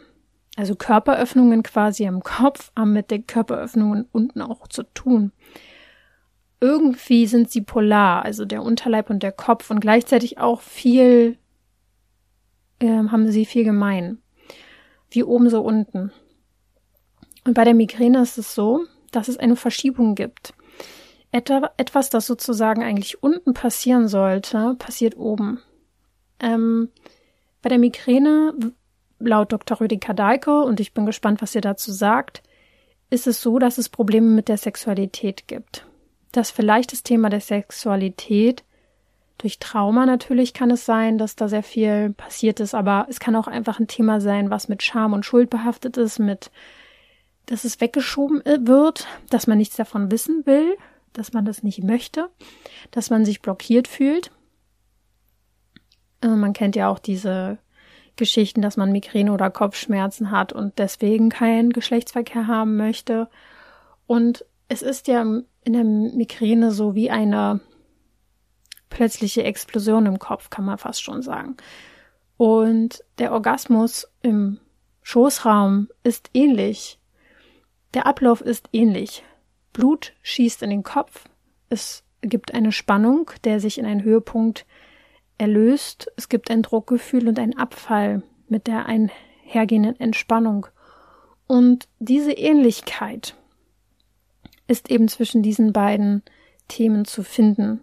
Also 0.57 0.75
Körperöffnungen 0.75 1.63
quasi 1.63 2.07
am 2.09 2.23
Kopf 2.23 2.73
haben 2.77 2.93
mit 2.93 3.11
den 3.13 3.27
Körperöffnungen 3.27 4.09
unten 4.11 4.43
auch 4.43 4.67
zu 4.67 4.83
tun 4.83 5.33
irgendwie 6.61 7.27
sind 7.27 7.51
sie 7.51 7.61
polar, 7.61 8.25
also 8.25 8.45
der 8.45 8.63
Unterleib 8.63 9.11
und 9.11 9.23
der 9.23 9.33
Kopf 9.33 9.71
und 9.71 9.81
gleichzeitig 9.81 10.39
auch 10.39 10.61
viel, 10.61 11.39
äh, 12.81 12.87
haben 12.87 13.31
sie 13.31 13.45
viel 13.45 13.65
gemein. 13.65 14.19
Wie 15.11 15.23
oben 15.23 15.49
so 15.51 15.63
unten. 15.63 16.13
Und 17.45 17.55
bei 17.55 17.65
der 17.65 17.75
Migräne 17.75 18.21
ist 18.21 18.39
es 18.39 18.55
so, 18.55 18.85
dass 19.13 19.29
es 19.29 19.39
eine 19.39 19.57
Verschiebung 19.57 20.15
gibt. 20.15 20.53
Etwa, 21.31 21.71
etwas, 21.77 22.11
das 22.11 22.27
sozusagen 22.27 22.83
eigentlich 22.83 23.23
unten 23.23 23.55
passieren 23.55 24.09
sollte, 24.09 24.75
passiert 24.79 25.17
oben. 25.17 25.61
Ähm, 26.41 26.91
bei 27.63 27.69
der 27.69 27.79
Migräne, 27.79 28.55
laut 29.19 29.53
Dr. 29.53 29.81
Rüdiger 29.81 30.15
Dahlke, 30.15 30.63
und 30.63 30.81
ich 30.81 30.93
bin 30.93 31.07
gespannt, 31.07 31.41
was 31.41 31.55
ihr 31.55 31.61
dazu 31.61 31.93
sagt, 31.93 32.43
ist 33.11 33.27
es 33.27 33.41
so, 33.41 33.59
dass 33.59 33.79
es 33.79 33.89
Probleme 33.89 34.29
mit 34.29 34.49
der 34.49 34.59
Sexualität 34.59 35.47
gibt 35.49 35.88
dass 36.33 36.51
vielleicht 36.51 36.93
das 36.93 37.03
Thema 37.03 37.31
der 37.31 37.41
Sexualität 37.41 38.65
durch 39.39 39.61
Trauma 39.61 40.05
natürlich 40.05 40.53
kann 40.53 40.71
es 40.71 40.85
sein, 40.85 41.17
dass 41.17 41.37
da 41.37 41.49
sehr 41.49 41.63
viel 41.63 42.11
passiert 42.11 42.59
ist, 42.59 42.75
aber 42.75 43.07
es 43.09 43.21
kann 43.21 43.37
auch 43.37 43.47
einfach 43.47 43.79
ein 43.79 43.87
Thema 43.87 44.21
sein, 44.21 44.51
was 44.51 44.69
mit 44.69 44.83
Scham 44.83 45.13
und 45.13 45.25
Schuld 45.25 45.49
behaftet 45.49 45.97
ist, 45.97 46.19
mit, 46.19 46.51
dass 47.47 47.65
es 47.65 47.81
weggeschoben 47.81 48.43
wird, 48.45 49.07
dass 49.31 49.47
man 49.47 49.59
nichts 49.59 49.77
davon 49.77 50.11
wissen 50.11 50.45
will, 50.45 50.77
dass 51.13 51.33
man 51.33 51.45
das 51.45 51.63
nicht 51.63 51.83
möchte, 51.85 52.29
dass 52.91 53.11
man 53.11 53.25
sich 53.25 53.41
blockiert 53.41 53.87
fühlt. 53.87 54.33
Äh, 56.21 56.29
man 56.29 56.53
kennt 56.53 56.75
ja 56.75 56.89
auch 56.89 56.99
diese 56.99 57.59
Geschichten, 58.17 58.61
dass 58.61 58.77
man 58.77 58.91
Migräne 58.91 59.33
oder 59.33 59.51
Kopfschmerzen 59.51 60.33
hat 60.33 60.53
und 60.53 60.79
deswegen 60.79 61.29
keinen 61.29 61.71
Geschlechtsverkehr 61.71 62.49
haben 62.49 62.77
möchte. 62.77 63.29
Und 64.07 64.45
es 64.69 64.83
ist 64.83 65.07
ja 65.07 65.25
in 65.69 65.75
der 65.75 65.85
Migräne 65.85 66.71
so 66.73 66.95
wie 66.95 67.11
eine 67.11 67.61
plötzliche 68.89 69.45
Explosion 69.45 70.07
im 70.07 70.19
Kopf, 70.19 70.49
kann 70.49 70.65
man 70.65 70.79
fast 70.79 71.03
schon 71.03 71.21
sagen. 71.21 71.59
Und 72.39 73.05
der 73.19 73.33
Orgasmus 73.33 74.11
im 74.23 74.61
Schoßraum 75.03 75.89
ist 76.05 76.31
ähnlich. 76.33 76.99
Der 77.93 78.07
Ablauf 78.07 78.41
ist 78.41 78.71
ähnlich. 78.73 79.23
Blut 79.75 80.15
schießt 80.23 80.63
in 80.63 80.71
den 80.71 80.85
Kopf. 80.85 81.27
Es 81.69 82.03
gibt 82.23 82.55
eine 82.55 82.73
Spannung, 82.73 83.31
der 83.45 83.61
sich 83.61 83.77
in 83.77 83.85
einen 83.85 84.03
Höhepunkt 84.03 84.65
erlöst. 85.37 86.11
Es 86.17 86.31
gibt 86.31 86.51
ein 86.51 86.63
Druckgefühl 86.63 87.29
und 87.29 87.39
einen 87.39 87.59
Abfall 87.59 88.23
mit 88.49 88.67
der 88.67 88.87
einhergehenden 88.87 90.01
Entspannung. 90.01 90.67
Und 91.47 91.89
diese 91.99 92.33
Ähnlichkeit 92.33 93.37
ist 94.69 94.91
eben 94.91 95.09
zwischen 95.09 95.43
diesen 95.43 95.73
beiden 95.73 96.23
Themen 96.69 97.05
zu 97.05 97.25
finden. 97.25 97.81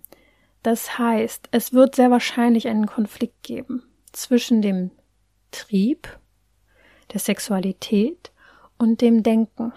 Das 0.63 0.97
heißt, 0.97 1.49
es 1.51 1.73
wird 1.73 1.95
sehr 1.95 2.11
wahrscheinlich 2.11 2.67
einen 2.67 2.85
Konflikt 2.85 3.43
geben 3.43 3.83
zwischen 4.13 4.61
dem 4.61 4.91
Trieb, 5.51 6.07
der 7.13 7.19
Sexualität 7.19 8.31
und 8.77 9.01
dem 9.01 9.23
Denken. 9.23 9.73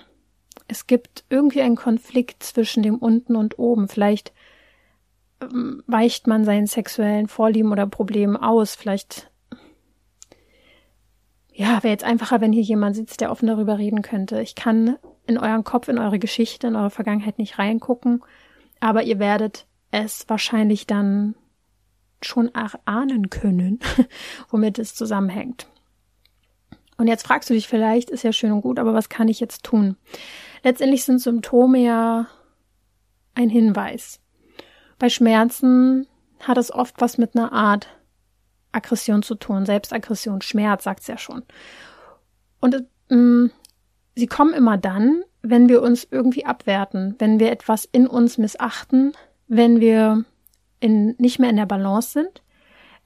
Es 0.66 0.86
gibt 0.86 1.24
irgendwie 1.30 1.62
einen 1.62 1.76
Konflikt 1.76 2.42
zwischen 2.42 2.82
dem 2.82 2.96
unten 2.96 3.36
und 3.36 3.58
oben. 3.58 3.88
Vielleicht 3.88 4.32
ähm, 5.40 5.82
weicht 5.86 6.26
man 6.26 6.44
seinen 6.44 6.66
sexuellen 6.66 7.28
Vorlieben 7.28 7.72
oder 7.72 7.86
Problemen 7.86 8.36
aus. 8.36 8.74
Vielleicht, 8.74 9.30
ja, 11.52 11.82
wäre 11.82 11.92
jetzt 11.92 12.04
einfacher, 12.04 12.40
wenn 12.40 12.52
hier 12.52 12.62
jemand 12.62 12.96
sitzt, 12.96 13.20
der 13.20 13.30
offen 13.30 13.46
darüber 13.46 13.78
reden 13.78 14.02
könnte. 14.02 14.40
Ich 14.40 14.54
kann 14.54 14.96
in 15.28 15.38
euren 15.38 15.62
Kopf, 15.62 15.88
in 15.88 15.98
eure 15.98 16.18
Geschichte, 16.18 16.66
in 16.66 16.74
eure 16.74 16.90
Vergangenheit 16.90 17.38
nicht 17.38 17.58
reingucken, 17.58 18.24
aber 18.80 19.02
ihr 19.04 19.18
werdet 19.18 19.66
es 19.90 20.28
wahrscheinlich 20.28 20.86
dann 20.86 21.34
schon 22.22 22.52
erahnen 22.54 23.30
können, 23.30 23.78
womit 24.48 24.78
es 24.78 24.94
zusammenhängt. 24.94 25.68
Und 26.96 27.06
jetzt 27.06 27.26
fragst 27.26 27.48
du 27.48 27.54
dich 27.54 27.68
vielleicht, 27.68 28.10
ist 28.10 28.24
ja 28.24 28.32
schön 28.32 28.52
und 28.52 28.62
gut, 28.62 28.78
aber 28.78 28.94
was 28.94 29.08
kann 29.08 29.28
ich 29.28 29.38
jetzt 29.38 29.62
tun? 29.62 29.96
Letztendlich 30.64 31.04
sind 31.04 31.20
Symptome 31.20 31.78
ja 31.78 32.26
ein 33.34 33.50
Hinweis. 33.50 34.20
Bei 34.98 35.08
Schmerzen 35.08 36.08
hat 36.40 36.58
es 36.58 36.72
oft 36.72 37.00
was 37.00 37.18
mit 37.18 37.36
einer 37.36 37.52
Art 37.52 37.86
Aggression 38.72 39.22
zu 39.22 39.34
tun. 39.36 39.66
Selbstaggression, 39.66 40.40
Schmerz, 40.40 40.84
sagt's 40.84 41.06
ja 41.06 41.18
schon. 41.18 41.44
Und 42.60 42.84
ähm, 43.10 43.52
sie 44.18 44.26
kommen 44.26 44.52
immer 44.52 44.76
dann, 44.76 45.22
wenn 45.42 45.68
wir 45.68 45.80
uns 45.80 46.06
irgendwie 46.10 46.44
abwerten, 46.44 47.14
wenn 47.18 47.38
wir 47.38 47.52
etwas 47.52 47.84
in 47.84 48.08
uns 48.08 48.36
missachten, 48.36 49.12
wenn 49.46 49.80
wir 49.80 50.24
in, 50.80 51.14
nicht 51.18 51.38
mehr 51.38 51.50
in 51.50 51.56
der 51.56 51.66
Balance 51.66 52.12
sind, 52.12 52.42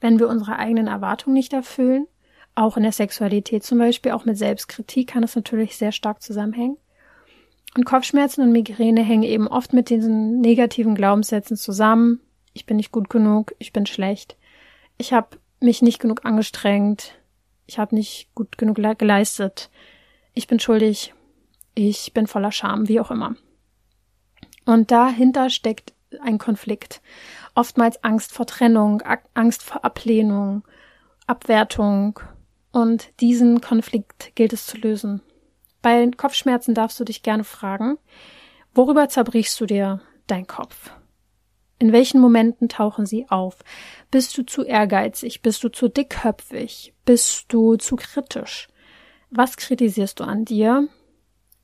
wenn 0.01 0.17
wir 0.17 0.27
unsere 0.27 0.57
eigenen 0.57 0.87
Erwartungen 0.87 1.35
nicht 1.35 1.53
erfüllen, 1.53 2.07
auch 2.55 2.77
in 2.77 2.83
der 2.83 2.91
Sexualität 2.91 3.63
zum 3.63 3.77
Beispiel, 3.77 4.11
auch 4.11 4.25
mit 4.25 4.37
Selbstkritik 4.37 5.07
kann 5.07 5.23
es 5.23 5.35
natürlich 5.35 5.77
sehr 5.77 5.91
stark 5.91 6.21
zusammenhängen. 6.21 6.77
Und 7.75 7.85
Kopfschmerzen 7.85 8.41
und 8.41 8.51
Migräne 8.51 9.03
hängen 9.03 9.23
eben 9.23 9.47
oft 9.47 9.71
mit 9.71 9.89
diesen 9.89 10.41
negativen 10.41 10.95
Glaubenssätzen 10.95 11.57
zusammen. 11.57 12.21
Ich 12.53 12.65
bin 12.65 12.77
nicht 12.77 12.91
gut 12.91 13.09
genug, 13.09 13.53
ich 13.59 13.71
bin 13.71 13.85
schlecht, 13.85 14.35
ich 14.97 15.13
habe 15.13 15.37
mich 15.59 15.81
nicht 15.81 15.99
genug 15.99 16.25
angestrengt, 16.25 17.19
ich 17.67 17.77
habe 17.77 17.95
nicht 17.95 18.29
gut 18.33 18.57
genug 18.57 18.77
geleistet, 18.97 19.69
ich 20.33 20.47
bin 20.47 20.59
schuldig, 20.59 21.13
ich 21.75 22.13
bin 22.13 22.27
voller 22.27 22.51
Scham, 22.51 22.87
wie 22.87 22.99
auch 22.99 23.11
immer. 23.11 23.35
Und 24.65 24.91
dahinter 24.91 25.49
steckt 25.49 25.93
ein 26.21 26.37
Konflikt. 26.37 27.01
Oftmals 27.55 28.03
Angst 28.03 28.31
vor 28.31 28.45
Trennung, 28.45 29.01
Angst 29.33 29.63
vor 29.63 29.83
Ablehnung, 29.83 30.63
Abwertung. 31.27 32.19
Und 32.71 33.19
diesen 33.19 33.61
Konflikt 33.61 34.35
gilt 34.35 34.53
es 34.53 34.65
zu 34.65 34.77
lösen. 34.77 35.21
Bei 35.81 36.09
Kopfschmerzen 36.15 36.73
darfst 36.73 36.99
du 36.99 37.03
dich 37.03 37.23
gerne 37.23 37.43
fragen, 37.43 37.97
worüber 38.73 39.09
zerbrichst 39.09 39.59
du 39.59 39.65
dir 39.65 40.01
dein 40.27 40.47
Kopf? 40.47 40.91
In 41.77 41.91
welchen 41.91 42.21
Momenten 42.21 42.69
tauchen 42.69 43.05
sie 43.05 43.29
auf? 43.29 43.57
Bist 44.09 44.37
du 44.37 44.43
zu 44.43 44.63
ehrgeizig? 44.63 45.41
Bist 45.41 45.63
du 45.63 45.69
zu 45.69 45.89
dickköpfig? 45.89 46.93
Bist 47.03 47.45
du 47.49 47.75
zu 47.75 47.97
kritisch? 47.97 48.69
Was 49.35 49.57
kritisierst 49.57 50.19
du 50.19 50.25
an 50.25 50.45
dir? 50.45 50.87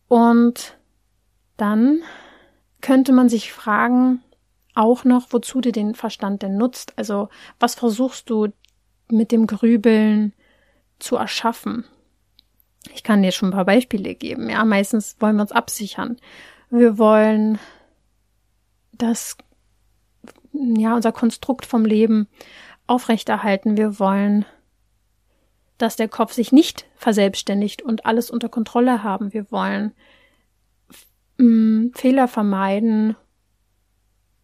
Und 0.07 0.77
dann 1.55 2.01
könnte 2.81 3.11
man 3.11 3.29
sich 3.29 3.53
fragen, 3.53 4.23
auch 4.73 5.03
noch, 5.03 5.27
wozu 5.31 5.61
du 5.61 5.71
den 5.71 5.93
Verstand 5.93 6.41
denn 6.41 6.57
nutzt. 6.57 6.93
Also, 6.97 7.29
was 7.59 7.75
versuchst 7.75 8.29
du 8.29 8.47
mit 9.11 9.31
dem 9.31 9.45
Grübeln 9.45 10.33
zu 10.97 11.17
erschaffen? 11.17 11.85
Ich 12.93 13.03
kann 13.03 13.21
dir 13.21 13.31
schon 13.31 13.49
ein 13.49 13.55
paar 13.55 13.65
Beispiele 13.65 14.15
geben. 14.15 14.49
Ja, 14.49 14.65
meistens 14.65 15.17
wollen 15.19 15.35
wir 15.35 15.43
uns 15.43 15.51
absichern. 15.51 16.17
Wir 16.71 16.97
wollen 16.97 17.59
das, 18.93 19.37
ja, 20.53 20.95
unser 20.95 21.11
Konstrukt 21.11 21.67
vom 21.67 21.85
Leben 21.85 22.27
aufrechterhalten. 22.87 23.77
Wir 23.77 23.99
wollen, 23.99 24.45
dass 25.79 25.95
der 25.95 26.07
Kopf 26.07 26.33
sich 26.33 26.51
nicht 26.51 26.85
verselbstständigt 26.95 27.81
und 27.81 28.05
alles 28.05 28.29
unter 28.29 28.49
Kontrolle 28.49 29.01
haben. 29.01 29.33
Wir 29.33 29.49
wollen 29.51 29.93
mm, 31.37 31.87
Fehler 31.95 32.27
vermeiden 32.27 33.15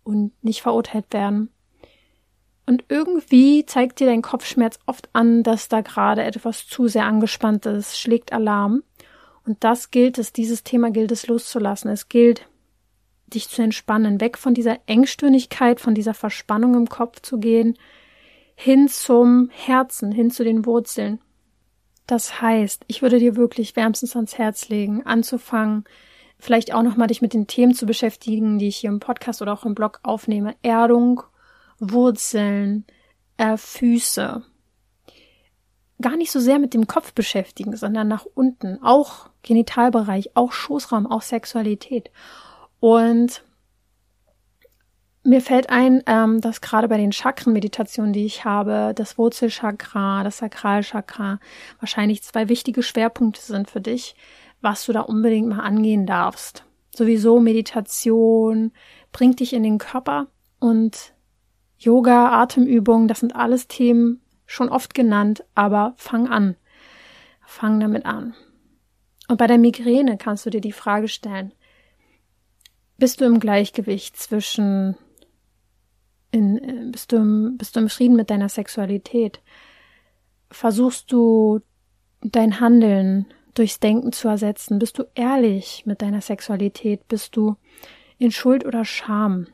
und 0.03 0.31
nicht 0.43 0.63
verurteilt 0.63 1.11
werden. 1.11 1.49
Und 2.65 2.85
irgendwie 2.89 3.65
zeigt 3.65 3.99
dir 3.99 4.07
dein 4.07 4.23
Kopfschmerz 4.23 4.79
oft 4.87 5.09
an, 5.13 5.43
dass 5.43 5.67
da 5.67 5.81
gerade 5.81 6.23
etwas 6.23 6.67
zu 6.67 6.87
sehr 6.87 7.05
angespannt 7.05 7.65
ist, 7.67 7.99
schlägt 7.99 8.33
Alarm. 8.33 8.81
Und 9.45 9.63
das 9.63 9.91
gilt 9.91 10.17
es, 10.17 10.33
dieses 10.33 10.63
Thema 10.63 10.89
gilt 10.89 11.11
es 11.11 11.27
loszulassen. 11.27 11.91
Es 11.91 12.09
gilt, 12.09 12.47
dich 13.27 13.49
zu 13.49 13.61
entspannen, 13.61 14.21
weg 14.21 14.37
von 14.37 14.53
dieser 14.53 14.79
Engstirnigkeit, 14.87 15.79
von 15.79 15.93
dieser 15.93 16.13
Verspannung 16.13 16.75
im 16.75 16.89
Kopf 16.89 17.21
zu 17.21 17.39
gehen, 17.39 17.77
hin 18.55 18.87
zum 18.87 19.49
Herzen, 19.51 20.11
hin 20.11 20.31
zu 20.31 20.43
den 20.43 20.65
Wurzeln. 20.65 21.19
Das 22.07 22.41
heißt, 22.41 22.85
ich 22.87 23.01
würde 23.01 23.19
dir 23.19 23.35
wirklich 23.35 23.75
wärmstens 23.75 24.15
ans 24.15 24.37
Herz 24.37 24.69
legen, 24.69 25.03
anzufangen, 25.05 25.85
vielleicht 26.37 26.73
auch 26.73 26.83
nochmal 26.83 27.07
dich 27.07 27.21
mit 27.21 27.33
den 27.33 27.47
Themen 27.47 27.73
zu 27.73 27.85
beschäftigen, 27.85 28.59
die 28.59 28.67
ich 28.67 28.77
hier 28.77 28.89
im 28.89 28.99
Podcast 28.99 29.41
oder 29.41 29.53
auch 29.53 29.65
im 29.65 29.75
Blog 29.75 29.99
aufnehme. 30.03 30.55
Erdung, 30.61 31.23
Wurzeln, 31.79 32.85
äh, 33.37 33.57
Füße. 33.57 34.43
Gar 36.01 36.17
nicht 36.17 36.31
so 36.31 36.39
sehr 36.39 36.59
mit 36.59 36.73
dem 36.73 36.87
Kopf 36.87 37.13
beschäftigen, 37.13 37.75
sondern 37.75 38.07
nach 38.07 38.25
unten. 38.33 38.81
Auch 38.83 39.29
Genitalbereich, 39.43 40.35
auch 40.35 40.51
Schoßraum, 40.51 41.07
auch 41.07 41.21
Sexualität. 41.21 42.11
Und 42.79 43.43
mir 45.25 45.41
fällt 45.41 45.69
ein, 45.69 46.03
ähm, 46.05 46.39
dass 46.41 46.61
gerade 46.61 46.87
bei 46.87 46.97
den 46.97 47.11
Chakrenmeditationen, 47.11 48.13
die 48.13 48.25
ich 48.25 48.45
habe, 48.45 48.93
das 48.95 49.17
Wurzelchakra, 49.17 50.23
das 50.23 50.37
Sakralchakra 50.37 51.39
wahrscheinlich 51.79 52.23
zwei 52.23 52.47
wichtige 52.49 52.83
Schwerpunkte 52.83 53.41
sind 53.41 53.69
für 53.69 53.81
dich, 53.81 54.15
was 54.61 54.85
du 54.85 54.93
da 54.93 55.01
unbedingt 55.01 55.47
mal 55.47 55.61
angehen 55.61 56.05
darfst. 56.05 56.63
Sowieso 56.95 57.39
Meditation 57.39 58.71
bringt 59.11 59.39
dich 59.39 59.53
in 59.53 59.63
den 59.63 59.79
Körper 59.79 60.27
und 60.59 61.13
Yoga, 61.77 62.41
Atemübungen, 62.41 63.07
das 63.07 63.19
sind 63.19 63.35
alles 63.35 63.67
Themen 63.67 64.21
schon 64.45 64.69
oft 64.69 64.93
genannt, 64.93 65.43
aber 65.55 65.93
fang 65.97 66.27
an. 66.27 66.55
Fang 67.45 67.79
damit 67.79 68.05
an. 68.05 68.33
Und 69.27 69.37
bei 69.37 69.47
der 69.47 69.57
Migräne 69.57 70.17
kannst 70.17 70.45
du 70.45 70.49
dir 70.49 70.61
die 70.61 70.71
Frage 70.71 71.07
stellen, 71.07 71.51
bist 72.97 73.19
du 73.19 73.25
im 73.25 73.39
Gleichgewicht 73.39 74.17
zwischen, 74.17 74.95
in, 76.35 76.57
äh, 76.57 76.91
bist, 76.91 77.11
du 77.11 77.15
im, 77.17 77.57
bist 77.57 77.75
du 77.75 77.79
im 77.79 77.89
Frieden 77.89 78.15
mit 78.15 78.29
deiner 78.29 78.49
Sexualität? 78.49 79.41
Versuchst 80.51 81.11
du 81.11 81.61
dein 82.21 82.59
Handeln 82.59 83.25
durchs 83.53 83.79
Denken 83.79 84.11
zu 84.11 84.27
ersetzen? 84.27 84.77
Bist 84.77 84.99
du 84.99 85.03
ehrlich 85.15 85.83
mit 85.85 86.01
deiner 86.01 86.21
Sexualität? 86.21 87.07
Bist 87.07 87.35
du 87.35 87.55
in 88.17 88.31
Schuld 88.31 88.65
oder 88.65 88.83
Scham? 88.83 89.47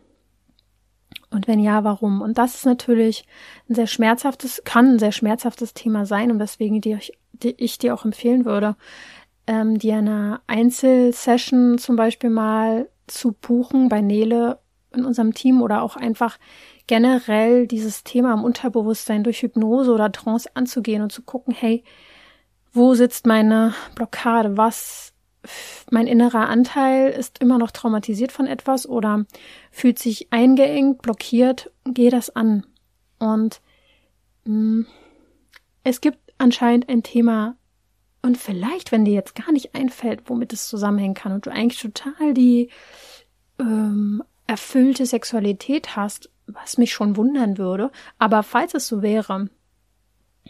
Und 1.29 1.47
wenn 1.47 1.59
ja, 1.59 1.83
warum? 1.83 2.21
Und 2.21 2.37
das 2.37 2.55
ist 2.55 2.65
natürlich 2.65 3.25
ein 3.69 3.75
sehr 3.75 3.87
schmerzhaftes, 3.87 4.63
kann 4.65 4.93
ein 4.93 4.99
sehr 4.99 5.11
schmerzhaftes 5.11 5.73
Thema 5.73 6.05
sein 6.05 6.31
und 6.31 6.39
weswegen 6.39 6.81
die, 6.81 6.97
die 7.33 7.55
ich 7.57 7.77
dir 7.77 7.93
auch 7.93 8.05
empfehlen 8.05 8.43
würde, 8.43 8.75
ähm, 9.47 9.77
dir 9.77 9.97
eine 9.97 10.41
Einzelsession 10.47 11.77
zum 11.77 11.95
Beispiel 11.95 12.29
mal 12.31 12.89
zu 13.07 13.33
buchen 13.33 13.87
bei 13.87 14.01
Nele 14.01 14.59
in 14.93 15.05
unserem 15.05 15.33
Team 15.33 15.61
oder 15.61 15.81
auch 15.81 15.95
einfach 15.95 16.37
generell 16.87 17.67
dieses 17.67 18.03
Thema 18.03 18.33
im 18.33 18.43
Unterbewusstsein 18.43 19.23
durch 19.23 19.41
Hypnose 19.41 19.91
oder 19.91 20.11
Trance 20.11 20.49
anzugehen 20.53 21.01
und 21.01 21.11
zu 21.11 21.21
gucken, 21.21 21.53
hey, 21.53 21.83
wo 22.73 22.93
sitzt 22.93 23.25
meine 23.25 23.73
Blockade? 23.95 24.57
Was, 24.57 25.13
mein 25.89 26.07
innerer 26.07 26.49
Anteil 26.49 27.11
ist 27.11 27.39
immer 27.39 27.57
noch 27.57 27.71
traumatisiert 27.71 28.31
von 28.31 28.47
etwas 28.47 28.87
oder 28.87 29.25
fühlt 29.71 29.99
sich 29.99 30.31
eingeengt, 30.31 31.01
blockiert? 31.01 31.71
Geh 31.85 32.09
das 32.09 32.35
an. 32.35 32.65
Und 33.19 33.61
mh, 34.45 34.53
mm, 34.53 34.85
es 35.83 36.01
gibt 36.01 36.19
anscheinend 36.37 36.89
ein 36.89 37.03
Thema, 37.03 37.55
und 38.21 38.37
vielleicht, 38.37 38.91
wenn 38.91 39.05
dir 39.05 39.13
jetzt 39.13 39.35
gar 39.35 39.51
nicht 39.51 39.73
einfällt, 39.73 40.29
womit 40.29 40.53
es 40.53 40.67
zusammenhängen 40.67 41.15
kann 41.15 41.31
und 41.31 41.45
du 41.45 41.49
eigentlich 41.49 41.81
total 41.81 42.33
die 42.33 42.69
ähm, 43.59 44.23
erfüllte 44.51 45.05
Sexualität 45.05 45.95
hast, 45.95 46.29
was 46.45 46.77
mich 46.77 46.91
schon 46.91 47.15
wundern 47.15 47.57
würde, 47.57 47.89
aber 48.19 48.43
falls 48.43 48.73
es 48.73 48.85
so 48.85 49.01
wäre, 49.01 49.47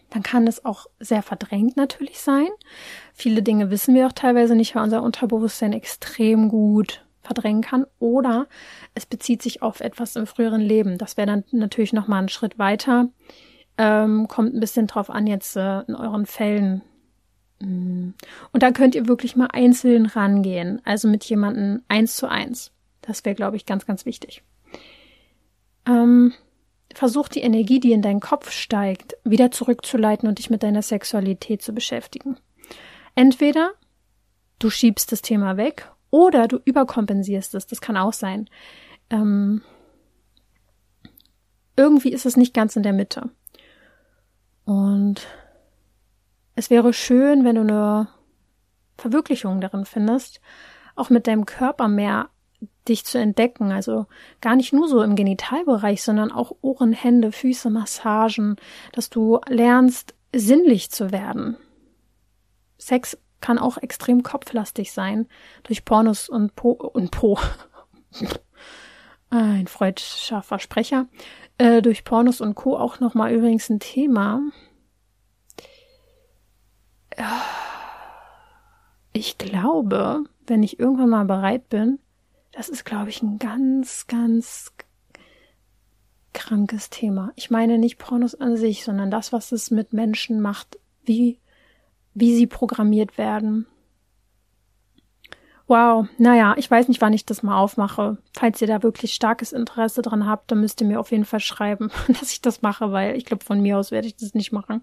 dann 0.09 0.23
kann 0.23 0.47
es 0.47 0.65
auch 0.65 0.87
sehr 0.99 1.21
verdrängt 1.21 1.77
natürlich 1.77 2.19
sein. 2.19 2.47
Viele 3.13 3.43
Dinge 3.43 3.69
wissen 3.69 3.93
wir 3.93 4.07
auch 4.07 4.11
teilweise 4.11 4.55
nicht, 4.55 4.73
weil 4.73 4.83
unser 4.83 5.03
Unterbewusstsein 5.03 5.71
extrem 5.71 6.49
gut 6.49 7.05
verdrängen 7.21 7.61
kann. 7.61 7.85
Oder 7.99 8.47
es 8.95 9.05
bezieht 9.05 9.43
sich 9.43 9.61
auf 9.61 9.81
etwas 9.81 10.15
im 10.15 10.25
früheren 10.25 10.61
Leben. 10.61 10.97
Das 10.97 11.15
wäre 11.15 11.27
dann 11.27 11.43
natürlich 11.51 11.93
nochmal 11.93 12.19
einen 12.19 12.29
Schritt 12.29 12.57
weiter. 12.57 13.09
Ähm, 13.77 14.27
kommt 14.27 14.55
ein 14.55 14.59
bisschen 14.59 14.87
drauf 14.87 15.11
an 15.11 15.27
jetzt 15.27 15.55
äh, 15.55 15.81
in 15.81 15.93
euren 15.93 16.25
Fällen. 16.25 16.81
Mm. 17.59 18.09
Und 18.51 18.63
da 18.63 18.71
könnt 18.71 18.95
ihr 18.95 19.07
wirklich 19.07 19.35
mal 19.35 19.49
einzeln 19.53 20.07
rangehen. 20.07 20.81
Also 20.85 21.07
mit 21.07 21.23
jemandem 21.25 21.83
eins 21.87 22.15
zu 22.15 22.27
eins. 22.27 22.71
Das 23.01 23.25
wäre, 23.25 23.35
glaube 23.35 23.57
ich, 23.57 23.65
ganz, 23.65 23.85
ganz 23.85 24.05
wichtig. 24.05 24.43
Ähm, 25.85 26.33
versuch 26.93 27.27
die 27.27 27.41
Energie, 27.41 27.79
die 27.79 27.93
in 27.93 28.01
deinen 28.01 28.19
Kopf 28.19 28.51
steigt, 28.51 29.15
wieder 29.23 29.51
zurückzuleiten 29.51 30.27
und 30.27 30.37
dich 30.39 30.49
mit 30.49 30.63
deiner 30.63 30.81
Sexualität 30.81 31.61
zu 31.61 31.73
beschäftigen. 31.73 32.37
Entweder 33.15 33.71
du 34.59 34.69
schiebst 34.69 35.11
das 35.11 35.21
Thema 35.21 35.57
weg 35.57 35.91
oder 36.09 36.47
du 36.47 36.59
überkompensierst 36.63 37.55
es. 37.55 37.67
Das 37.67 37.81
kann 37.81 37.97
auch 37.97 38.13
sein. 38.13 38.49
Ähm, 39.09 39.61
irgendwie 41.75 42.11
ist 42.11 42.25
es 42.25 42.37
nicht 42.37 42.53
ganz 42.53 42.75
in 42.75 42.83
der 42.83 42.93
Mitte. 42.93 43.29
Und 44.65 45.27
es 46.55 46.69
wäre 46.69 46.93
schön, 46.93 47.43
wenn 47.43 47.55
du 47.55 47.61
eine 47.61 48.07
Verwirklichung 48.97 49.61
darin 49.61 49.85
findest, 49.85 50.41
auch 50.95 51.09
mit 51.09 51.25
deinem 51.27 51.45
Körper 51.45 51.87
mehr 51.87 52.29
dich 52.87 53.05
zu 53.05 53.17
entdecken. 53.17 53.71
Also 53.71 54.07
gar 54.41 54.55
nicht 54.55 54.73
nur 54.73 54.87
so 54.87 55.01
im 55.01 55.15
Genitalbereich, 55.15 56.03
sondern 56.03 56.31
auch 56.31 56.51
Ohren, 56.61 56.93
Hände, 56.93 57.31
Füße, 57.31 57.69
Massagen, 57.69 58.55
dass 58.93 59.09
du 59.09 59.39
lernst, 59.47 60.15
sinnlich 60.33 60.91
zu 60.91 61.11
werden. 61.11 61.57
Sex 62.77 63.17
kann 63.41 63.57
auch 63.59 63.77
extrem 63.77 64.23
kopflastig 64.23 64.91
sein, 64.91 65.27
durch 65.63 65.83
Pornos 65.83 66.29
und 66.29 66.55
Po 66.55 66.71
und 66.71 67.11
Po. 67.11 67.37
Ein 69.29 69.67
freudscher 69.67 70.41
Versprecher. 70.41 71.07
Äh, 71.57 71.81
durch 71.81 72.03
Pornos 72.03 72.41
und 72.41 72.55
Co. 72.55 72.77
auch 72.77 72.99
nochmal 72.99 73.31
übrigens 73.31 73.69
ein 73.69 73.79
Thema. 73.79 74.41
Ich 79.13 79.37
glaube, 79.37 80.23
wenn 80.47 80.63
ich 80.63 80.79
irgendwann 80.79 81.09
mal 81.09 81.25
bereit 81.25 81.69
bin, 81.69 81.99
das 82.51 82.69
ist, 82.69 82.85
glaube 82.85 83.09
ich, 83.09 83.21
ein 83.21 83.39
ganz, 83.39 84.07
ganz 84.07 84.71
krankes 86.33 86.89
Thema. 86.89 87.31
Ich 87.35 87.49
meine 87.49 87.77
nicht 87.77 87.97
Pornos 87.97 88.35
an 88.35 88.57
sich, 88.57 88.83
sondern 88.83 89.11
das, 89.11 89.33
was 89.33 89.51
es 89.51 89.71
mit 89.71 89.93
Menschen 89.93 90.41
macht, 90.41 90.79
wie, 91.03 91.39
wie 92.13 92.35
sie 92.35 92.47
programmiert 92.47 93.17
werden. 93.17 93.67
Wow, 95.67 96.07
naja, 96.17 96.55
ich 96.57 96.69
weiß 96.69 96.89
nicht, 96.89 96.99
wann 96.99 97.13
ich 97.13 97.25
das 97.25 97.43
mal 97.43 97.57
aufmache. 97.57 98.17
Falls 98.33 98.59
ihr 98.61 98.67
da 98.67 98.83
wirklich 98.83 99.13
starkes 99.13 99.53
Interesse 99.53 100.01
dran 100.01 100.25
habt, 100.25 100.51
dann 100.51 100.59
müsst 100.59 100.81
ihr 100.81 100.87
mir 100.87 100.99
auf 100.99 101.11
jeden 101.11 101.23
Fall 101.23 101.39
schreiben, 101.39 101.89
dass 102.09 102.31
ich 102.33 102.41
das 102.41 102.61
mache, 102.61 102.91
weil 102.91 103.15
ich 103.15 103.25
glaube, 103.25 103.45
von 103.45 103.61
mir 103.61 103.77
aus 103.77 103.91
werde 103.91 104.07
ich 104.07 104.17
das 104.17 104.33
nicht 104.33 104.51
machen. 104.51 104.81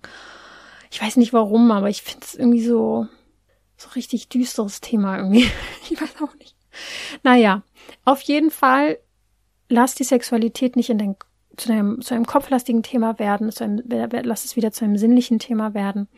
Ich 0.90 1.02
weiß 1.02 1.16
nicht 1.16 1.34
warum, 1.34 1.70
aber 1.70 1.90
ich 1.90 2.02
finde 2.02 2.24
es 2.24 2.34
irgendwie 2.34 2.64
so, 2.64 3.06
so 3.76 3.90
richtig 3.90 4.28
düsteres 4.30 4.80
Thema 4.80 5.18
irgendwie. 5.18 5.50
Ich 5.90 6.00
weiß 6.00 6.22
auch 6.22 6.34
nicht. 6.36 6.57
Naja, 7.22 7.62
auf 8.04 8.20
jeden 8.22 8.50
Fall 8.50 8.98
lass 9.68 9.94
die 9.94 10.04
Sexualität 10.04 10.76
nicht 10.76 10.90
in 10.90 10.98
dein, 10.98 11.16
zu, 11.56 11.72
einem, 11.72 12.00
zu 12.00 12.14
einem 12.14 12.26
kopflastigen 12.26 12.82
Thema 12.82 13.18
werden, 13.18 13.50
zu 13.52 13.64
einem, 13.64 13.82
lass 14.22 14.44
es 14.44 14.56
wieder 14.56 14.72
zu 14.72 14.84
einem 14.84 14.96
sinnlichen 14.96 15.38
Thema 15.38 15.74
werden 15.74 16.08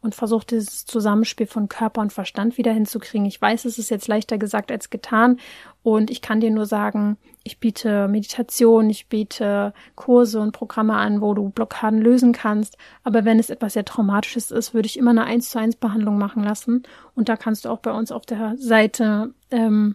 und 0.00 0.14
versuch 0.14 0.44
dieses 0.44 0.84
Zusammenspiel 0.84 1.46
von 1.46 1.68
Körper 1.68 2.00
und 2.00 2.12
Verstand 2.12 2.58
wieder 2.58 2.72
hinzukriegen. 2.72 3.26
Ich 3.26 3.40
weiß, 3.40 3.64
es 3.64 3.78
ist 3.78 3.90
jetzt 3.90 4.08
leichter 4.08 4.38
gesagt 4.38 4.70
als 4.70 4.90
getan 4.90 5.38
und 5.82 6.10
ich 6.10 6.20
kann 6.20 6.40
dir 6.40 6.50
nur 6.50 6.66
sagen, 6.66 7.16
ich 7.44 7.60
biete 7.60 8.08
Meditation, 8.08 8.90
ich 8.90 9.08
biete 9.08 9.72
Kurse 9.94 10.40
und 10.40 10.52
Programme 10.52 10.94
an, 10.94 11.22
wo 11.22 11.32
du 11.32 11.48
Blockaden 11.48 12.00
lösen 12.00 12.32
kannst. 12.32 12.76
Aber 13.04 13.24
wenn 13.24 13.38
es 13.38 13.48
etwas 13.48 13.72
sehr 13.72 13.86
Traumatisches 13.86 14.50
ist, 14.50 14.74
würde 14.74 14.86
ich 14.86 14.98
immer 14.98 15.12
eine 15.12 15.24
1 15.24 15.48
zu 15.48 15.58
1 15.58 15.76
Behandlung 15.76 16.18
machen 16.18 16.44
lassen. 16.44 16.82
Und 17.14 17.30
da 17.30 17.36
kannst 17.36 17.64
du 17.64 17.70
auch 17.70 17.78
bei 17.78 17.92
uns 17.92 18.12
auf 18.12 18.26
der 18.26 18.56
Seite 18.58 19.32
ähm, 19.50 19.94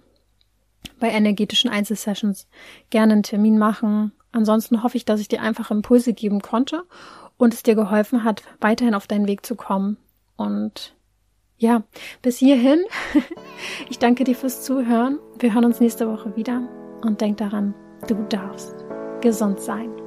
bei 1.00 1.10
energetischen 1.10 1.70
Einzelsessions 1.70 2.48
gerne 2.90 3.14
einen 3.14 3.24
Termin 3.24 3.58
machen. 3.58 4.12
Ansonsten 4.32 4.84
hoffe 4.84 4.98
ich, 4.98 5.06
dass 5.06 5.20
ich 5.20 5.28
dir 5.28 5.42
einfach 5.42 5.72
Impulse 5.72 6.14
geben 6.14 6.42
konnte 6.42 6.84
und 7.38 7.54
es 7.54 7.64
dir 7.64 7.76
geholfen 7.76 8.24
hat, 8.24 8.44
weiterhin 8.62 8.96
auf 8.96 9.08
deinen 9.08 9.28
Weg 9.28 9.46
zu 9.46 9.56
kommen. 9.56 9.98
Und 10.36 10.96
ja, 11.58 11.84
bis 12.22 12.38
hierhin. 12.38 12.84
Ich 13.90 13.98
danke 14.00 14.26
dir 14.26 14.36
fürs 14.36 14.64
Zuhören. 14.64 15.20
Wir 15.40 15.54
hören 15.54 15.66
uns 15.66 15.80
nächste 15.80 16.10
Woche 16.10 16.36
wieder 16.36 16.68
und 17.02 17.22
denk 17.22 17.38
daran, 17.38 17.74
du 18.08 18.16
darfst 18.28 18.76
gesund 19.22 19.62
sein. 19.62 20.03